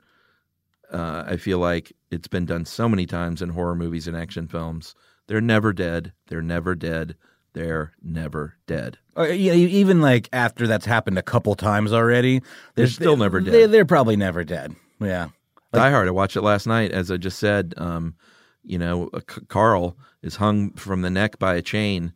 Uh, 0.92 1.24
I 1.28 1.38
feel 1.38 1.60
like 1.60 1.92
it's 2.12 2.28
been 2.28 2.46
done 2.46 2.66
so 2.66 2.88
many 2.90 3.06
times 3.06 3.42
in 3.42 3.50
horror 3.50 3.76
movies 3.76 4.08
and 4.08 4.16
action 4.16 4.48
films. 4.48 4.96
They're 5.28 5.42
never 5.42 5.74
dead. 5.74 6.14
They're 6.28 6.42
never 6.42 6.76
dead. 6.76 7.16
They're 7.54 7.92
never 8.02 8.56
dead. 8.68 8.98
Or, 9.16 9.28
yeah, 9.28 9.54
even 9.54 10.02
like 10.02 10.30
after 10.32 10.68
that's 10.68 10.86
happened 10.86 11.18
a 11.18 11.24
couple 11.24 11.56
times 11.56 11.92
already, 11.92 12.42
They're 12.76 12.88
still 12.88 13.18
never 13.18 13.42
dead. 13.42 13.54
They, 13.54 13.66
they're 13.66 13.86
probably 13.86 14.16
never 14.16 14.44
dead. 14.44 14.76
Yeah. 15.00 15.30
Die 15.74 15.90
Hard. 15.92 16.08
I 16.08 16.12
watched 16.12 16.36
it 16.36 16.42
last 16.42 16.66
night. 16.68 16.92
As 16.92 17.12
I 17.12 17.18
just 17.18 17.40
said, 17.40 17.74
um, 17.78 18.16
you 18.64 18.78
know, 18.78 19.10
C- 19.30 19.42
Carl 19.48 19.98
is 20.22 20.38
hung 20.38 20.72
from 20.72 21.02
the 21.02 21.10
neck 21.10 21.38
by 21.40 21.56
a 21.56 21.62
chain, 21.62 22.14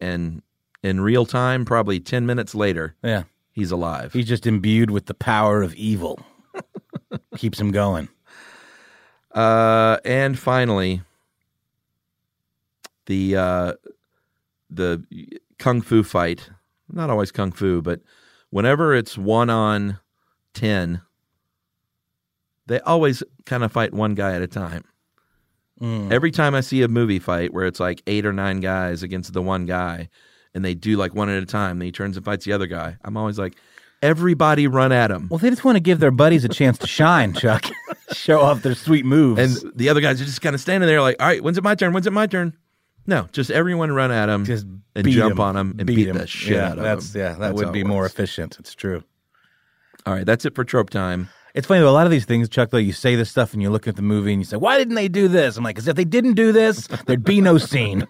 and 0.00 0.42
in 0.82 1.00
real 1.00 1.24
time, 1.26 1.64
probably 1.64 2.00
ten 2.00 2.26
minutes 2.26 2.54
later, 2.54 2.94
Yeah. 3.02 3.24
he's 3.52 3.70
alive. 3.70 4.12
He's 4.12 4.26
just 4.28 4.46
imbued 4.46 4.90
with 4.90 5.06
the 5.06 5.14
power 5.14 5.62
of 5.62 5.74
evil. 5.74 6.20
Keeps 7.36 7.58
him 7.60 7.70
going. 7.70 8.08
Uh, 9.32 9.98
and 10.04 10.38
finally, 10.38 11.02
the 13.06 13.36
uh, 13.36 13.72
the 14.70 15.02
kung 15.58 15.80
fu 15.80 16.02
fight. 16.02 16.50
Not 16.90 17.10
always 17.10 17.30
kung 17.30 17.52
fu, 17.52 17.82
but 17.82 18.00
whenever 18.50 18.94
it's 18.94 19.16
one 19.18 19.50
on 19.50 19.98
ten, 20.54 21.02
they 22.68 22.80
always 22.80 23.22
kind 23.46 23.64
of 23.64 23.72
fight 23.72 23.92
one 23.92 24.14
guy 24.14 24.34
at 24.34 24.42
a 24.42 24.46
time. 24.46 24.84
Mm. 25.80 26.12
Every 26.12 26.30
time 26.30 26.54
I 26.54 26.60
see 26.60 26.82
a 26.82 26.88
movie 26.88 27.18
fight 27.18 27.52
where 27.52 27.66
it's 27.66 27.80
like 27.80 28.02
eight 28.06 28.26
or 28.26 28.32
nine 28.32 28.60
guys 28.60 29.02
against 29.02 29.32
the 29.32 29.42
one 29.42 29.66
guy, 29.66 30.08
and 30.54 30.64
they 30.64 30.74
do 30.74 30.96
like 30.96 31.14
one 31.14 31.28
at 31.28 31.42
a 31.42 31.46
time, 31.46 31.78
then 31.78 31.86
he 31.86 31.92
turns 31.92 32.16
and 32.16 32.24
fights 32.24 32.44
the 32.44 32.52
other 32.52 32.66
guy. 32.66 32.96
I'm 33.04 33.16
always 33.16 33.38
like, 33.38 33.56
everybody 34.02 34.66
run 34.66 34.92
at 34.92 35.10
him. 35.10 35.28
Well, 35.30 35.38
they 35.38 35.50
just 35.50 35.64
want 35.64 35.76
to 35.76 35.80
give 35.80 36.00
their 36.00 36.10
buddies 36.10 36.44
a 36.44 36.48
chance 36.48 36.78
to 36.78 36.86
shine, 36.86 37.32
Chuck. 37.34 37.66
Show 38.12 38.40
off 38.40 38.62
their 38.62 38.74
sweet 38.74 39.04
moves. 39.04 39.62
And 39.62 39.72
the 39.76 39.88
other 39.88 40.00
guys 40.00 40.20
are 40.20 40.24
just 40.24 40.40
kind 40.40 40.54
of 40.54 40.60
standing 40.60 40.88
there 40.88 41.02
like, 41.02 41.16
all 41.20 41.26
right, 41.26 41.42
when's 41.42 41.58
it 41.58 41.64
my 41.64 41.74
turn? 41.74 41.92
When's 41.92 42.06
it 42.06 42.12
my 42.12 42.26
turn? 42.26 42.56
No, 43.06 43.28
just 43.32 43.50
everyone 43.50 43.90
run 43.92 44.10
at 44.10 44.28
him 44.28 44.44
just 44.44 44.66
and 44.94 45.08
jump 45.08 45.32
him. 45.32 45.40
on 45.40 45.56
him 45.56 45.76
and 45.78 45.86
beat, 45.86 46.12
the 46.12 46.26
shit 46.26 46.56
yeah, 46.56 46.66
out 46.66 46.72
of 46.72 46.78
him. 46.78 46.84
that's, 46.84 47.14
him. 47.14 47.20
Yeah, 47.20 47.32
that 47.32 47.38
That's 47.38 47.54
would 47.54 47.72
be 47.72 47.84
more 47.84 48.04
efficient. 48.04 48.58
It's 48.58 48.74
true. 48.74 49.02
All 50.04 50.14
right, 50.14 50.26
that's 50.26 50.44
it 50.44 50.54
for 50.54 50.64
trope 50.64 50.90
time. 50.90 51.28
It's 51.54 51.66
funny 51.66 51.80
though. 51.80 51.88
A 51.88 51.90
lot 51.90 52.06
of 52.06 52.10
these 52.10 52.24
things, 52.24 52.48
Chuck. 52.48 52.70
Though 52.70 52.78
you 52.78 52.92
say 52.92 53.16
this 53.16 53.30
stuff 53.30 53.52
and 53.52 53.62
you 53.62 53.70
look 53.70 53.88
at 53.88 53.96
the 53.96 54.02
movie 54.02 54.32
and 54.32 54.40
you 54.40 54.44
say, 54.44 54.56
"Why 54.56 54.76
didn't 54.76 54.94
they 54.94 55.08
do 55.08 55.28
this?" 55.28 55.56
I'm 55.56 55.64
like, 55.64 55.76
"Because 55.76 55.88
if 55.88 55.96
they 55.96 56.04
didn't 56.04 56.34
do 56.34 56.52
this, 56.52 56.86
there'd 57.06 57.24
be 57.24 57.40
no 57.40 57.58
scene. 57.58 58.06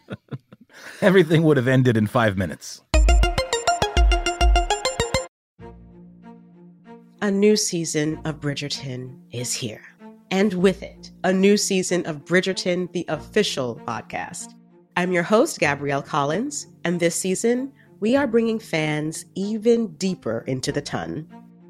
Everything 1.00 1.42
would 1.44 1.56
have 1.56 1.68
ended 1.68 1.96
in 1.96 2.06
five 2.06 2.36
minutes." 2.36 2.82
A 7.20 7.30
new 7.30 7.56
season 7.56 8.20
of 8.24 8.40
Bridgerton 8.40 9.18
is 9.32 9.52
here. 9.52 9.82
And 10.30 10.52
with 10.54 10.82
it, 10.82 11.10
a 11.24 11.32
new 11.32 11.56
season 11.56 12.06
of 12.06 12.24
Bridgerton, 12.24 12.92
the 12.92 13.04
official 13.08 13.80
podcast. 13.86 14.54
I'm 14.96 15.12
your 15.12 15.22
host, 15.22 15.58
Gabrielle 15.58 16.02
Collins, 16.02 16.66
and 16.84 17.00
this 17.00 17.14
season, 17.14 17.72
we 18.00 18.14
are 18.14 18.26
bringing 18.26 18.58
fans 18.58 19.24
even 19.34 19.88
deeper 19.94 20.44
into 20.46 20.70
the 20.70 20.82
ton. 20.82 21.26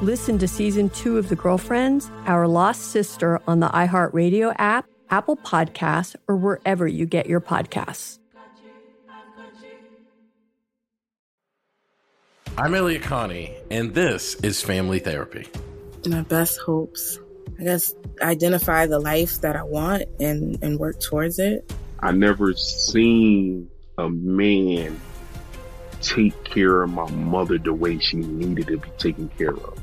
Listen 0.00 0.38
to 0.38 0.46
season 0.46 0.90
two 0.90 1.18
of 1.18 1.28
The 1.28 1.34
Girlfriends, 1.34 2.08
Our 2.26 2.46
Lost 2.46 2.92
Sister 2.92 3.40
on 3.48 3.58
the 3.58 3.68
iHeartRadio 3.70 4.54
app, 4.56 4.86
Apple 5.10 5.36
Podcasts, 5.36 6.14
or 6.28 6.36
wherever 6.36 6.86
you 6.86 7.04
get 7.04 7.26
your 7.26 7.40
podcasts. 7.40 8.20
I'm 12.56 12.76
Elliott 12.76 13.02
Connie, 13.02 13.56
and 13.72 13.92
this 13.92 14.36
is 14.36 14.62
Family 14.62 15.00
Therapy. 15.00 15.48
My 16.06 16.22
best 16.22 16.60
hopes, 16.60 17.18
I 17.58 17.64
guess, 17.64 17.92
identify 18.22 18.86
the 18.86 19.00
life 19.00 19.40
that 19.40 19.56
I 19.56 19.64
want 19.64 20.04
and, 20.20 20.62
and 20.62 20.78
work 20.78 21.00
towards 21.00 21.40
it. 21.40 21.72
I 21.98 22.12
never 22.12 22.54
seen 22.54 23.68
a 23.98 24.08
man 24.08 25.00
take 26.00 26.44
care 26.44 26.84
of 26.84 26.90
my 26.90 27.10
mother 27.10 27.58
the 27.58 27.72
way 27.72 27.98
she 27.98 28.18
needed 28.18 28.68
to 28.68 28.76
be 28.78 28.90
taken 28.98 29.28
care 29.30 29.54
of. 29.54 29.82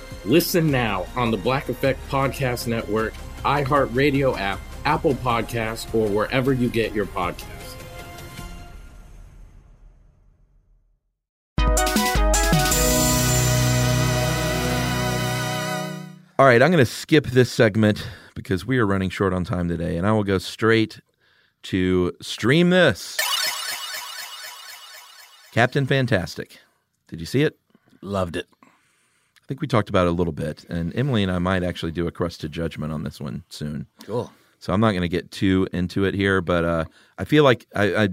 Listen 0.23 0.69
now 0.69 1.05
on 1.15 1.31
the 1.31 1.37
Black 1.37 1.69
Effect 1.69 1.99
Podcast 2.09 2.67
Network, 2.67 3.13
iHeartRadio 3.43 4.37
app, 4.37 4.59
Apple 4.85 5.15
Podcasts, 5.15 5.93
or 5.95 6.07
wherever 6.09 6.53
you 6.53 6.69
get 6.69 6.93
your 6.93 7.05
podcasts. 7.07 7.47
All 16.37 16.47
right, 16.47 16.61
I'm 16.61 16.71
going 16.71 16.83
to 16.83 16.85
skip 16.85 17.27
this 17.27 17.51
segment 17.51 18.07
because 18.33 18.65
we 18.65 18.79
are 18.79 18.87
running 18.87 19.11
short 19.11 19.31
on 19.31 19.43
time 19.43 19.67
today, 19.67 19.97
and 19.97 20.07
I 20.07 20.11
will 20.11 20.23
go 20.23 20.39
straight 20.39 20.99
to 21.63 22.13
stream 22.19 22.71
this. 22.71 23.17
Captain 25.51 25.85
Fantastic. 25.85 26.57
Did 27.07 27.19
you 27.19 27.27
see 27.27 27.43
it? 27.43 27.59
Loved 28.01 28.35
it. 28.37 28.47
I 29.51 29.53
think 29.53 29.59
we 29.59 29.67
talked 29.67 29.89
about 29.89 30.07
it 30.07 30.11
a 30.11 30.13
little 30.13 30.31
bit, 30.31 30.63
and 30.69 30.95
Emily 30.95 31.23
and 31.23 31.29
I 31.29 31.37
might 31.37 31.61
actually 31.61 31.91
do 31.91 32.07
a 32.07 32.11
crush 32.11 32.37
to 32.37 32.47
judgment 32.47 32.93
on 32.93 33.03
this 33.03 33.19
one 33.19 33.43
soon. 33.49 33.85
Cool. 34.05 34.31
So 34.59 34.71
I'm 34.71 34.79
not 34.79 34.91
going 34.91 35.01
to 35.01 35.09
get 35.09 35.29
too 35.29 35.67
into 35.73 36.05
it 36.05 36.13
here, 36.13 36.39
but 36.39 36.63
uh, 36.63 36.85
I 37.17 37.25
feel 37.25 37.43
like 37.43 37.67
I, 37.75 38.03
I 38.03 38.09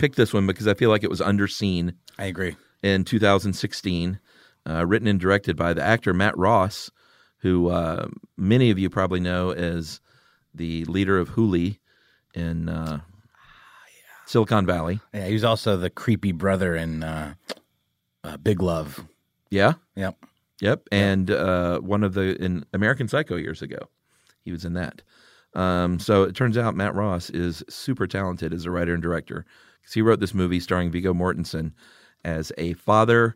picked 0.00 0.16
this 0.16 0.34
one 0.34 0.48
because 0.48 0.66
I 0.66 0.74
feel 0.74 0.90
like 0.90 1.04
it 1.04 1.08
was 1.08 1.20
underseen. 1.20 1.94
I 2.18 2.24
agree. 2.24 2.56
In 2.82 3.04
2016, 3.04 4.18
uh, 4.68 4.84
written 4.84 5.06
and 5.06 5.20
directed 5.20 5.56
by 5.56 5.74
the 5.74 5.80
actor 5.80 6.12
Matt 6.12 6.36
Ross, 6.36 6.90
who 7.38 7.68
uh, 7.68 8.08
many 8.36 8.72
of 8.72 8.78
you 8.80 8.90
probably 8.90 9.20
know 9.20 9.50
as 9.50 10.00
the 10.52 10.84
leader 10.86 11.20
of 11.20 11.30
Hooli 11.30 11.78
in 12.34 12.68
uh, 12.68 12.98
Silicon 14.26 14.66
Valley. 14.66 14.98
Yeah, 15.14 15.28
he 15.28 15.34
was 15.34 15.44
also 15.44 15.76
the 15.76 15.88
creepy 15.88 16.32
brother 16.32 16.74
in 16.74 17.04
uh, 17.04 17.34
uh, 18.24 18.38
Big 18.38 18.60
Love. 18.60 19.06
Yeah. 19.50 19.74
Yep. 19.94 20.16
Yep. 20.60 20.88
And 20.92 21.30
uh, 21.30 21.80
one 21.80 22.04
of 22.04 22.14
the 22.14 22.42
in 22.42 22.64
American 22.72 23.08
Psycho 23.08 23.36
years 23.36 23.62
ago, 23.62 23.88
he 24.42 24.52
was 24.52 24.64
in 24.64 24.74
that. 24.74 25.02
Um, 25.54 25.98
so 25.98 26.22
it 26.22 26.36
turns 26.36 26.56
out 26.56 26.76
Matt 26.76 26.94
Ross 26.94 27.30
is 27.30 27.64
super 27.68 28.06
talented 28.06 28.52
as 28.52 28.66
a 28.66 28.70
writer 28.70 28.94
and 28.94 29.02
director 29.02 29.44
because 29.80 29.94
he 29.94 30.02
wrote 30.02 30.20
this 30.20 30.34
movie 30.34 30.60
starring 30.60 30.90
Viggo 30.90 31.12
Mortensen 31.12 31.72
as 32.24 32.52
a 32.56 32.74
father 32.74 33.34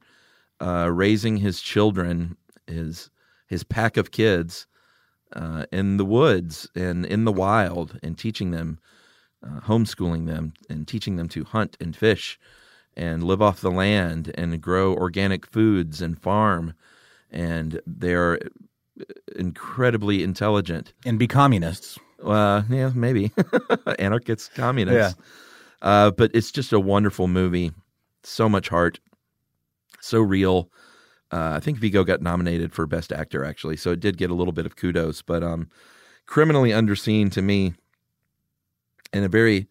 uh, 0.60 0.90
raising 0.92 1.38
his 1.38 1.60
children, 1.60 2.36
his 2.66 3.10
his 3.46 3.64
pack 3.64 3.96
of 3.96 4.10
kids 4.10 4.66
uh, 5.34 5.66
in 5.72 5.96
the 5.96 6.04
woods 6.04 6.68
and 6.74 7.04
in 7.04 7.24
the 7.24 7.32
wild, 7.32 7.98
and 8.02 8.16
teaching 8.16 8.50
them, 8.52 8.78
uh, 9.44 9.60
homeschooling 9.60 10.26
them, 10.26 10.54
and 10.68 10.86
teaching 10.88 11.16
them 11.16 11.28
to 11.28 11.44
hunt 11.44 11.76
and 11.80 11.96
fish, 11.96 12.38
and 12.96 13.22
live 13.22 13.42
off 13.42 13.60
the 13.60 13.70
land 13.70 14.32
and 14.36 14.60
grow 14.60 14.94
organic 14.94 15.46
foods 15.46 16.00
and 16.00 16.20
farm, 16.20 16.74
and 17.34 17.80
they're 17.84 18.38
incredibly 19.36 20.22
intelligent 20.22 20.94
and 21.04 21.18
be 21.18 21.26
communists. 21.26 21.98
Uh, 22.24 22.62
yeah, 22.70 22.92
maybe 22.94 23.32
anarchists, 23.98 24.48
communists. 24.54 25.18
Yeah. 25.18 25.24
Uh, 25.82 26.10
but 26.12 26.30
it's 26.32 26.50
just 26.50 26.72
a 26.72 26.80
wonderful 26.80 27.28
movie. 27.28 27.72
So 28.22 28.48
much 28.48 28.70
heart, 28.70 29.00
so 30.00 30.20
real. 30.20 30.70
Uh, 31.30 31.54
I 31.56 31.60
think 31.60 31.78
Viggo 31.78 32.04
got 32.04 32.22
nominated 32.22 32.72
for 32.72 32.86
Best 32.86 33.12
Actor 33.12 33.44
actually, 33.44 33.76
so 33.76 33.90
it 33.90 34.00
did 34.00 34.16
get 34.16 34.30
a 34.30 34.34
little 34.34 34.52
bit 34.52 34.64
of 34.64 34.76
kudos. 34.76 35.20
But 35.20 35.42
um, 35.42 35.68
criminally 36.24 36.70
underseen 36.70 37.30
to 37.32 37.42
me, 37.42 37.74
and 39.12 39.24
a 39.26 39.28
very, 39.28 39.68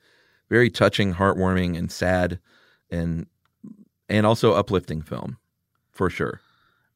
very 0.50 0.70
touching, 0.70 1.16
heartwarming, 1.16 1.76
and 1.78 1.92
sad, 1.92 2.40
and 2.92 3.26
and 4.08 4.28
also 4.28 4.54
uplifting 4.54 5.02
film, 5.02 5.38
for 5.92 6.12
sure. 6.12 6.42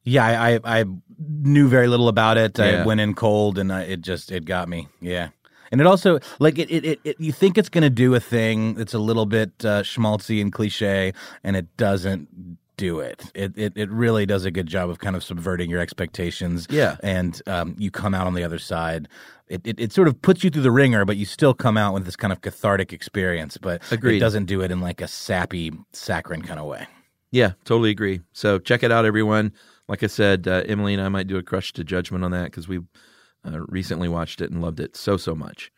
Yeah, 0.08 0.26
I, 0.26 0.54
I, 0.54 0.80
I 0.80 0.84
knew 1.18 1.68
very 1.68 1.88
little 1.88 2.08
about 2.08 2.38
it. 2.38 2.58
Yeah. 2.58 2.82
I 2.82 2.84
went 2.84 3.00
in 3.00 3.14
cold, 3.14 3.58
and 3.58 3.70
uh, 3.70 3.76
it 3.76 4.00
just 4.00 4.32
it 4.32 4.44
got 4.44 4.68
me. 4.68 4.88
Yeah, 5.00 5.28
and 5.70 5.80
it 5.80 5.86
also 5.86 6.18
like 6.38 6.58
it 6.58 6.70
it, 6.70 6.84
it, 6.84 7.00
it 7.04 7.20
you 7.20 7.32
think 7.32 7.58
it's 7.58 7.68
going 7.68 7.82
to 7.82 7.90
do 7.90 8.14
a 8.14 8.20
thing 8.20 8.74
that's 8.74 8.94
a 8.94 8.98
little 8.98 9.26
bit 9.26 9.50
uh, 9.64 9.82
schmaltzy 9.82 10.40
and 10.40 10.52
cliche, 10.52 11.12
and 11.44 11.56
it 11.56 11.76
doesn't 11.76 12.58
do 12.76 13.00
it. 13.00 13.30
It, 13.34 13.52
it 13.56 13.72
it 13.76 13.90
really 13.90 14.24
does 14.24 14.44
a 14.44 14.50
good 14.50 14.66
job 14.66 14.88
of 14.88 14.98
kind 14.98 15.16
of 15.16 15.22
subverting 15.22 15.68
your 15.68 15.80
expectations. 15.80 16.66
Yeah, 16.70 16.96
and 17.02 17.40
um, 17.46 17.74
you 17.78 17.90
come 17.90 18.14
out 18.14 18.26
on 18.26 18.34
the 18.34 18.44
other 18.44 18.58
side. 18.58 19.08
It, 19.48 19.66
it, 19.66 19.80
it 19.80 19.92
sort 19.92 20.08
of 20.08 20.20
puts 20.20 20.44
you 20.44 20.50
through 20.50 20.62
the 20.62 20.70
wringer, 20.70 21.06
but 21.06 21.16
you 21.16 21.24
still 21.24 21.54
come 21.54 21.78
out 21.78 21.94
with 21.94 22.04
this 22.04 22.16
kind 22.16 22.32
of 22.34 22.42
cathartic 22.42 22.92
experience. 22.92 23.56
But 23.56 23.80
Agreed. 23.90 24.18
it 24.18 24.20
doesn't 24.20 24.44
do 24.44 24.60
it 24.60 24.70
in 24.70 24.80
like 24.80 25.00
a 25.00 25.08
sappy, 25.08 25.72
saccharine 25.92 26.42
kind 26.42 26.60
of 26.60 26.66
way. 26.66 26.86
Yeah, 27.30 27.52
totally 27.64 27.90
agree. 27.90 28.20
So 28.32 28.58
check 28.58 28.82
it 28.82 28.92
out, 28.92 29.04
everyone. 29.04 29.52
Like 29.88 30.02
I 30.02 30.06
said, 30.06 30.46
uh, 30.46 30.62
Emily 30.66 30.92
and 30.94 31.02
I 31.02 31.08
might 31.08 31.26
do 31.26 31.38
a 31.38 31.42
crush 31.42 31.72
to 31.74 31.84
judgment 31.84 32.24
on 32.24 32.30
that 32.32 32.44
because 32.44 32.68
we 32.68 32.80
uh, 33.44 33.60
recently 33.68 34.08
watched 34.08 34.40
it 34.40 34.50
and 34.50 34.60
loved 34.60 34.80
it 34.80 34.96
so 34.96 35.16
so 35.16 35.34
much. 35.34 35.72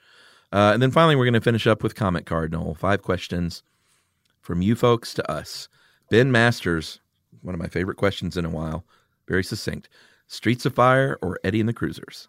Uh, 0.53 0.73
and 0.75 0.83
then 0.83 0.91
finally, 0.91 1.15
we're 1.15 1.25
going 1.25 1.35
to 1.35 1.41
finish 1.41 1.67
up 1.67 1.83
with 1.83 1.95
comment 1.95 2.27
card. 2.27 2.51
Noel, 2.51 2.75
five 2.75 3.03
questions 3.03 3.63
from 4.41 4.63
you 4.63 4.75
folks 4.75 5.15
to 5.15 5.31
us. 5.31 5.69
Ben 6.11 6.33
Masters, 6.33 7.01
one 7.43 7.55
of 7.55 7.61
my 7.61 7.69
favorite 7.69 7.97
questions 7.97 8.37
in 8.37 8.45
a 8.45 8.51
while, 8.51 8.85
very 9.29 9.45
succinct. 9.45 9.89
Streets 10.27 10.67
of 10.67 10.75
Fire 10.75 11.19
or 11.23 11.39
Eddie 11.45 11.61
and 11.61 11.69
the 11.69 11.73
Cruisers? 11.73 12.29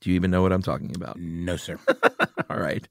Do 0.00 0.10
you 0.10 0.16
even 0.16 0.30
know 0.30 0.42
what 0.42 0.52
I'm 0.52 0.62
talking 0.62 0.94
about? 0.94 1.18
No, 1.18 1.56
sir. 1.56 1.78
All 2.50 2.58
right. 2.58 2.86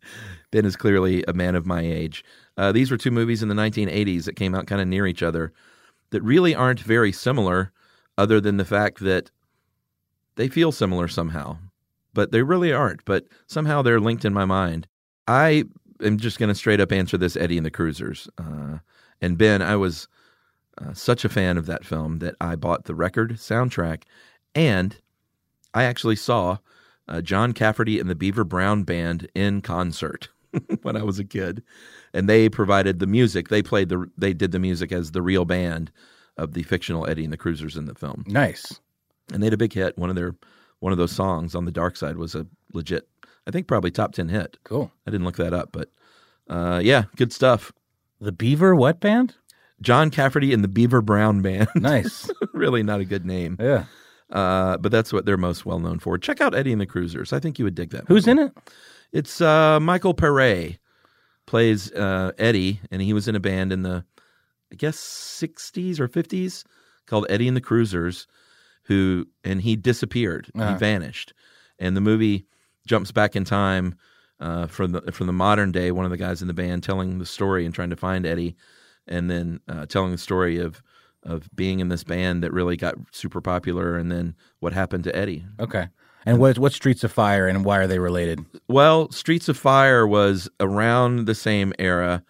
Ben 0.51 0.65
is 0.65 0.75
clearly 0.75 1.23
a 1.27 1.33
man 1.33 1.55
of 1.55 1.65
my 1.65 1.81
age. 1.81 2.23
Uh, 2.57 2.71
these 2.71 2.91
were 2.91 2.97
two 2.97 3.11
movies 3.11 3.41
in 3.41 3.47
the 3.47 3.55
1980s 3.55 4.25
that 4.25 4.35
came 4.35 4.53
out 4.53 4.67
kind 4.67 4.81
of 4.81 4.87
near 4.87 5.07
each 5.07 5.23
other 5.23 5.53
that 6.09 6.21
really 6.21 6.53
aren't 6.53 6.79
very 6.79 7.11
similar, 7.11 7.71
other 8.17 8.41
than 8.41 8.57
the 8.57 8.65
fact 8.65 8.99
that 8.99 9.31
they 10.35 10.47
feel 10.47 10.71
similar 10.71 11.07
somehow, 11.07 11.57
but 12.13 12.31
they 12.31 12.41
really 12.41 12.71
aren't. 12.71 13.03
But 13.05 13.25
somehow 13.47 13.81
they're 13.81 13.99
linked 13.99 14.25
in 14.25 14.33
my 14.33 14.45
mind. 14.45 14.87
I 15.27 15.65
am 16.01 16.17
just 16.17 16.39
going 16.39 16.49
to 16.49 16.55
straight 16.55 16.79
up 16.79 16.91
answer 16.91 17.17
this 17.17 17.35
Eddie 17.35 17.57
and 17.57 17.65
the 17.65 17.71
Cruisers. 17.71 18.29
Uh, 18.37 18.79
and 19.21 19.37
Ben, 19.37 19.61
I 19.61 19.75
was 19.75 20.07
uh, 20.77 20.93
such 20.93 21.25
a 21.25 21.29
fan 21.29 21.57
of 21.57 21.65
that 21.65 21.85
film 21.85 22.19
that 22.19 22.35
I 22.39 22.55
bought 22.55 22.85
the 22.85 22.95
record 22.95 23.33
soundtrack 23.33 24.03
and 24.53 24.97
I 25.73 25.83
actually 25.83 26.15
saw 26.15 26.57
uh, 27.07 27.21
John 27.21 27.53
Cafferty 27.53 27.99
and 27.99 28.09
the 28.09 28.15
Beaver 28.15 28.43
Brown 28.43 28.83
Band 28.83 29.29
in 29.35 29.61
concert 29.61 30.29
when 30.81 30.97
I 30.97 31.03
was 31.03 31.19
a 31.19 31.23
kid, 31.23 31.61
and 32.13 32.27
they 32.27 32.49
provided 32.49 32.97
the 32.97 33.05
music. 33.05 33.49
They 33.49 33.61
played 33.61 33.89
the 33.89 34.09
they 34.17 34.33
did 34.33 34.51
the 34.51 34.59
music 34.59 34.91
as 34.91 35.11
the 35.11 35.21
real 35.21 35.45
band 35.45 35.91
of 36.37 36.53
the 36.53 36.63
fictional 36.63 37.07
Eddie 37.09 37.23
and 37.23 37.33
the 37.33 37.37
Cruisers 37.37 37.77
in 37.77 37.85
the 37.85 37.95
film. 37.95 38.23
Nice. 38.27 38.79
And 39.33 39.41
they 39.41 39.47
had 39.47 39.53
a 39.53 39.57
big 39.57 39.73
hit. 39.73 39.97
One 39.97 40.09
of 40.09 40.15
their 40.15 40.35
one 40.79 40.91
of 40.91 40.97
those 40.97 41.11
songs 41.11 41.55
on 41.55 41.65
the 41.65 41.71
dark 41.71 41.97
side 41.97 42.17
was 42.17 42.35
a 42.35 42.45
legit, 42.73 43.07
I 43.47 43.51
think 43.51 43.67
probably 43.67 43.91
top 43.91 44.13
ten 44.13 44.29
hit. 44.29 44.57
Cool. 44.63 44.91
I 45.05 45.11
didn't 45.11 45.25
look 45.25 45.37
that 45.37 45.53
up, 45.53 45.69
but 45.71 45.89
uh, 46.49 46.79
yeah, 46.83 47.03
good 47.15 47.33
stuff. 47.33 47.71
The 48.19 48.31
Beaver 48.31 48.75
what 48.75 48.99
band? 48.99 49.35
John 49.81 50.09
Cafferty 50.09 50.53
and 50.53 50.63
the 50.63 50.67
Beaver 50.67 51.01
Brown 51.01 51.41
Band. 51.41 51.67
Nice. 51.75 52.29
really 52.53 52.83
not 52.83 52.99
a 52.99 53.05
good 53.05 53.25
name. 53.25 53.57
Yeah. 53.59 53.85
Uh, 54.31 54.77
but 54.77 54.91
that's 54.91 55.13
what 55.13 55.25
they're 55.25 55.37
most 55.37 55.65
well 55.65 55.79
known 55.79 55.99
for. 55.99 56.17
Check 56.17 56.41
out 56.41 56.55
Eddie 56.55 56.71
and 56.71 56.81
the 56.81 56.85
Cruisers. 56.85 57.31
I 57.31 57.39
think 57.39 57.59
you 57.59 57.65
would 57.65 57.75
dig 57.75 57.91
that. 57.91 58.05
Who's 58.07 58.27
in 58.27 58.39
it? 58.39 58.51
It's 59.13 59.39
uh, 59.39 59.79
Michael 59.79 60.13
Paré 60.13 60.79
plays 61.45 61.91
uh, 61.93 62.33
Eddie, 62.37 62.81
and 62.91 63.01
he 63.01 63.13
was 63.13 63.27
in 63.27 63.35
a 63.35 63.39
band 63.39 63.71
in 63.71 63.83
the, 63.83 64.03
I 64.71 64.75
guess, 64.75 64.97
60s 64.97 65.99
or 65.99 66.07
50s 66.07 66.63
called 67.05 67.25
Eddie 67.29 67.47
and 67.47 67.57
the 67.57 67.61
Cruisers, 67.61 68.27
who, 68.83 69.27
and 69.43 69.61
he 69.61 69.75
disappeared. 69.75 70.49
Uh-huh. 70.55 70.73
He 70.73 70.77
vanished. 70.77 71.33
And 71.79 71.95
the 71.95 72.01
movie 72.01 72.45
jumps 72.85 73.11
back 73.11 73.35
in 73.35 73.43
time 73.43 73.95
uh, 74.39 74.67
from 74.67 74.91
the 74.91 75.01
from 75.11 75.27
the 75.27 75.33
modern 75.33 75.71
day. 75.71 75.91
One 75.91 76.05
of 76.05 76.11
the 76.11 76.17
guys 76.17 76.41
in 76.41 76.47
the 76.47 76.53
band 76.53 76.83
telling 76.83 77.19
the 77.19 77.25
story 77.25 77.65
and 77.65 77.73
trying 77.73 77.89
to 77.89 77.95
find 77.95 78.25
Eddie, 78.25 78.55
and 79.07 79.29
then 79.29 79.59
uh, 79.67 79.85
telling 79.85 80.11
the 80.11 80.17
story 80.17 80.59
of 80.59 80.81
of 81.23 81.49
being 81.55 81.79
in 81.79 81.89
this 81.89 82.03
band 82.03 82.43
that 82.43 82.53
really 82.53 82.77
got 82.77 82.95
super 83.11 83.41
popular, 83.41 83.97
and 83.97 84.11
then 84.11 84.35
what 84.59 84.73
happened 84.73 85.03
to 85.05 85.15
Eddie. 85.15 85.45
Okay. 85.59 85.87
And 86.25 86.39
what 86.39 86.59
what 86.59 86.73
Streets 86.73 87.03
of 87.03 87.11
Fire 87.11 87.47
and 87.47 87.63
why 87.63 87.77
are 87.77 87.87
they 87.87 87.99
related? 87.99 88.43
Well, 88.67 89.09
Streets 89.11 89.47
of 89.47 89.57
Fire 89.57 90.05
was 90.05 90.49
around 90.59 91.25
the 91.25 91.35
same 91.35 91.73
era, 91.79 92.23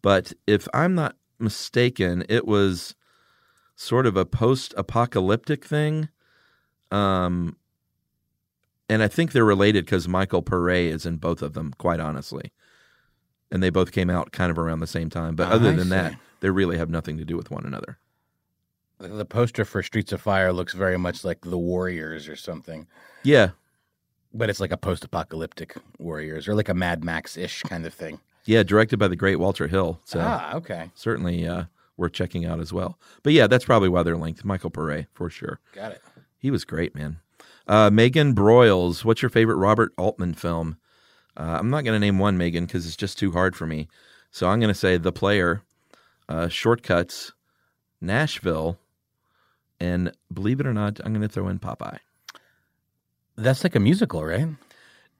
but 0.00 0.32
if 0.46 0.66
I'm 0.72 0.94
not 0.94 1.16
mistaken, 1.42 2.24
it 2.28 2.46
was 2.46 2.94
sort 3.74 4.06
of 4.06 4.16
a 4.16 4.24
post-apocalyptic 4.24 5.64
thing. 5.64 6.08
Um, 6.90 7.56
and 8.88 9.02
I 9.02 9.08
think 9.08 9.32
they're 9.32 9.44
related 9.44 9.84
because 9.84 10.06
Michael 10.06 10.42
Paré 10.42 10.86
is 10.86 11.06
in 11.06 11.16
both 11.16 11.42
of 11.42 11.54
them, 11.54 11.72
quite 11.78 12.00
honestly. 12.00 12.52
And 13.50 13.62
they 13.62 13.70
both 13.70 13.92
came 13.92 14.08
out 14.10 14.32
kind 14.32 14.50
of 14.50 14.58
around 14.58 14.80
the 14.80 14.86
same 14.86 15.10
time. 15.10 15.34
But 15.36 15.50
other 15.50 15.70
I 15.70 15.72
than 15.72 15.88
that, 15.90 16.14
they 16.40 16.50
really 16.50 16.78
have 16.78 16.90
nothing 16.90 17.18
to 17.18 17.24
do 17.24 17.36
with 17.36 17.50
one 17.50 17.64
another. 17.64 17.98
The- 18.98 19.08
The 19.08 19.24
poster 19.24 19.64
for 19.64 19.82
Streets 19.82 20.12
of 20.12 20.20
Fire 20.20 20.52
looks 20.52 20.74
very 20.74 20.98
much 20.98 21.24
like 21.24 21.40
The 21.42 21.58
Warriors 21.58 22.28
or 22.28 22.36
something, 22.36 22.86
Yeah. 23.22 23.50
but 24.32 24.48
it's 24.48 24.60
like 24.60 24.72
a 24.72 24.76
post-apocalyptic 24.76 25.76
Warriors 25.98 26.46
or 26.46 26.54
like 26.54 26.68
a 26.68 26.74
Mad 26.74 27.02
Max-ish 27.04 27.62
kind 27.64 27.84
of 27.86 27.92
thing. 27.94 28.20
Yeah, 28.44 28.62
directed 28.62 28.98
by 28.98 29.08
the 29.08 29.16
great 29.16 29.36
Walter 29.36 29.68
Hill. 29.68 30.00
So 30.04 30.20
Ah, 30.20 30.54
okay. 30.56 30.90
certainly 30.94 31.46
uh, 31.46 31.64
worth 31.96 32.12
checking 32.12 32.44
out 32.44 32.58
as 32.60 32.72
well. 32.72 32.98
But 33.22 33.32
yeah, 33.34 33.46
that's 33.46 33.64
probably 33.64 33.88
why 33.88 34.02
they're 34.02 34.16
linked. 34.16 34.44
Michael 34.44 34.70
Paré, 34.70 35.06
for 35.14 35.30
sure. 35.30 35.60
Got 35.72 35.92
it. 35.92 36.02
He 36.38 36.50
was 36.50 36.64
great, 36.64 36.94
man. 36.94 37.18
Uh, 37.68 37.88
Megan 37.90 38.34
Broyles, 38.34 39.04
what's 39.04 39.22
your 39.22 39.28
favorite 39.30 39.56
Robert 39.56 39.92
Altman 39.96 40.34
film? 40.34 40.76
Uh, 41.36 41.56
I'm 41.60 41.70
not 41.70 41.84
going 41.84 41.94
to 41.94 42.00
name 42.04 42.18
one, 42.18 42.36
Megan, 42.36 42.66
because 42.66 42.86
it's 42.86 42.96
just 42.96 43.18
too 43.18 43.30
hard 43.30 43.54
for 43.54 43.66
me. 43.66 43.88
So 44.32 44.48
I'm 44.48 44.58
going 44.58 44.72
to 44.72 44.78
say 44.78 44.96
The 44.96 45.12
Player, 45.12 45.62
uh, 46.28 46.48
Shortcuts, 46.48 47.32
Nashville, 48.00 48.78
and 49.78 50.12
believe 50.32 50.58
it 50.58 50.66
or 50.66 50.74
not, 50.74 50.98
I'm 51.04 51.12
going 51.12 51.22
to 51.26 51.28
throw 51.32 51.48
in 51.48 51.58
Popeye. 51.60 51.98
That's 53.36 53.62
like 53.64 53.76
a 53.76 53.80
musical, 53.80 54.24
right? 54.24 54.48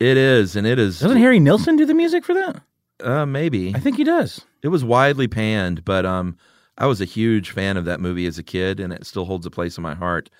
It 0.00 0.16
is, 0.16 0.56
and 0.56 0.66
it 0.66 0.78
is. 0.78 0.98
Doesn't 0.98 1.18
Harry 1.18 1.38
Nilsson 1.38 1.76
do 1.76 1.87
the 1.87 1.94
music 1.94 2.24
for 2.24 2.35
that? 2.35 2.61
Uh, 3.02 3.26
maybe. 3.26 3.74
I 3.74 3.80
think 3.80 3.96
he 3.96 4.04
does. 4.04 4.44
It 4.62 4.68
was 4.68 4.84
widely 4.84 5.28
panned, 5.28 5.84
but 5.84 6.06
um, 6.06 6.36
I 6.78 6.86
was 6.86 7.00
a 7.00 7.06
huge 7.06 7.50
fan 7.50 7.76
of 7.76 7.84
that 7.84 8.00
movie 8.00 8.26
as 8.26 8.38
a 8.38 8.42
kid, 8.42 8.80
and 8.80 8.92
it 8.92 9.06
still 9.06 9.24
holds 9.24 9.46
a 9.46 9.50
place 9.50 9.76
in 9.76 9.82
my 9.82 9.94
heart. 9.94 10.30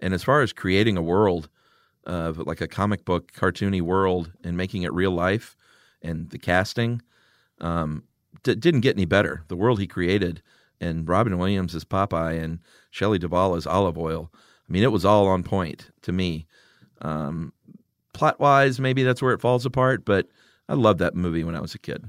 And 0.00 0.12
as 0.14 0.22
far 0.22 0.42
as 0.42 0.52
creating 0.52 0.96
a 0.96 1.02
world, 1.02 1.48
uh, 2.06 2.32
like 2.36 2.60
a 2.60 2.68
comic 2.68 3.04
book, 3.04 3.32
cartoony 3.32 3.80
world, 3.80 4.32
and 4.44 4.56
making 4.56 4.82
it 4.82 4.92
real 4.92 5.12
life, 5.12 5.56
and 6.02 6.30
the 6.30 6.38
casting, 6.38 7.02
um, 7.60 8.04
d- 8.42 8.54
didn't 8.54 8.80
get 8.80 8.96
any 8.96 9.04
better. 9.04 9.44
The 9.48 9.56
world 9.56 9.80
he 9.80 9.86
created, 9.86 10.42
and 10.80 11.08
Robin 11.08 11.38
Williams 11.38 11.74
as 11.74 11.84
Popeye, 11.84 12.42
and 12.42 12.60
Shelley 12.90 13.18
Duvall 13.18 13.54
as 13.54 13.66
Olive 13.66 13.98
Oyl. 13.98 14.30
I 14.68 14.72
mean, 14.72 14.82
it 14.82 14.92
was 14.92 15.04
all 15.04 15.26
on 15.28 15.42
point 15.42 15.90
to 16.02 16.12
me. 16.12 16.46
Um, 17.00 17.52
plot 18.12 18.38
wise, 18.40 18.80
maybe 18.80 19.02
that's 19.02 19.22
where 19.22 19.32
it 19.32 19.40
falls 19.40 19.64
apart, 19.64 20.04
but 20.04 20.28
I 20.68 20.74
loved 20.74 20.98
that 21.00 21.14
movie 21.14 21.44
when 21.44 21.54
I 21.54 21.60
was 21.60 21.74
a 21.74 21.78
kid. 21.78 22.04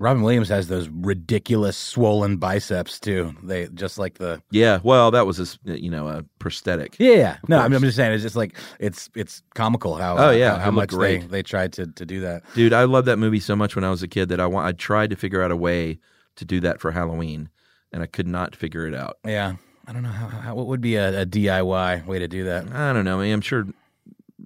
Robin 0.00 0.22
Williams 0.22 0.48
has 0.50 0.68
those 0.68 0.88
ridiculous 0.88 1.76
swollen 1.76 2.36
biceps 2.36 3.00
too. 3.00 3.34
They 3.42 3.66
just 3.74 3.98
like 3.98 4.18
the 4.18 4.40
Yeah, 4.52 4.78
well, 4.84 5.10
that 5.10 5.26
was 5.26 5.58
a 5.66 5.76
you 5.78 5.90
know 5.90 6.06
a 6.06 6.24
prosthetic. 6.38 6.94
yeah. 7.00 7.38
Of 7.42 7.48
No, 7.48 7.56
I'm, 7.58 7.70
course. 7.72 7.76
I'm 7.82 7.82
just 7.88 7.96
saying 7.96 8.12
it's 8.12 8.22
just 8.22 8.36
like 8.36 8.56
it's 8.78 9.10
it's 9.16 9.42
comical 9.56 9.96
how 9.96 10.16
Oh, 10.16 10.30
yeah, 10.30 10.52
how, 10.52 10.66
how 10.66 10.70
much 10.70 10.92
looked 10.92 11.02
they, 11.02 11.18
they 11.26 11.42
tried 11.42 11.72
to 11.74 11.86
to 11.88 12.06
do 12.06 12.20
that. 12.20 12.44
Dude, 12.54 12.72
I 12.72 12.84
loved 12.84 13.08
that 13.08 13.16
movie 13.16 13.40
so 13.40 13.56
much 13.56 13.74
when 13.74 13.84
I 13.84 13.90
was 13.90 14.02
a 14.04 14.08
kid 14.08 14.28
that 14.28 14.38
I 14.38 14.46
wa- 14.46 14.64
I 14.64 14.70
tried 14.70 15.10
to 15.10 15.16
figure 15.16 15.42
out 15.42 15.50
a 15.50 15.56
way 15.56 15.98
to 16.36 16.44
do 16.44 16.60
that 16.60 16.80
for 16.80 16.92
Halloween, 16.92 17.48
and 17.92 18.00
I 18.00 18.06
could 18.06 18.28
not 18.28 18.54
figure 18.54 18.86
it 18.86 18.94
out. 18.94 19.18
Yeah, 19.24 19.56
I 19.88 19.92
don't 19.92 20.04
know 20.04 20.10
how, 20.10 20.28
how 20.28 20.54
what 20.54 20.68
would 20.68 20.80
be 20.80 20.94
a, 20.94 21.22
a 21.22 21.26
DIY 21.26 22.06
way 22.06 22.20
to 22.20 22.28
do 22.28 22.44
that. 22.44 22.70
I 22.72 22.92
don't 22.92 23.04
know. 23.04 23.18
I 23.18 23.24
mean, 23.24 23.32
I'm 23.34 23.40
sure 23.40 23.66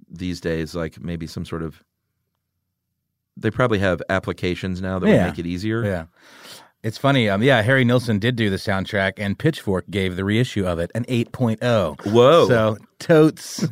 these 0.09 0.41
days, 0.41 0.73
like 0.73 0.99
maybe 0.99 1.27
some 1.27 1.45
sort 1.45 1.61
of, 1.61 1.83
they 3.37 3.51
probably 3.51 3.79
have 3.79 4.01
applications 4.09 4.81
now 4.81 4.99
that 4.99 5.07
Yeah. 5.07 5.25
would 5.25 5.31
make 5.31 5.39
it 5.39 5.45
easier. 5.45 5.83
Yeah. 5.83 6.05
It's 6.83 6.97
funny. 6.97 7.29
Um, 7.29 7.41
yeah, 7.41 7.61
Harry 7.61 7.85
Nilsson 7.85 8.19
did 8.19 8.35
do 8.35 8.49
the 8.49 8.57
soundtrack, 8.57 9.13
and 9.17 9.39
Pitchfork 9.39 9.89
gave 9.89 10.17
the 10.17 10.25
reissue 10.25 10.65
of 10.67 10.79
it 10.79 10.91
an 10.93 11.05
8.0. 11.05 12.11
Whoa. 12.11 12.47
So 12.49 12.77
totes 12.99 13.65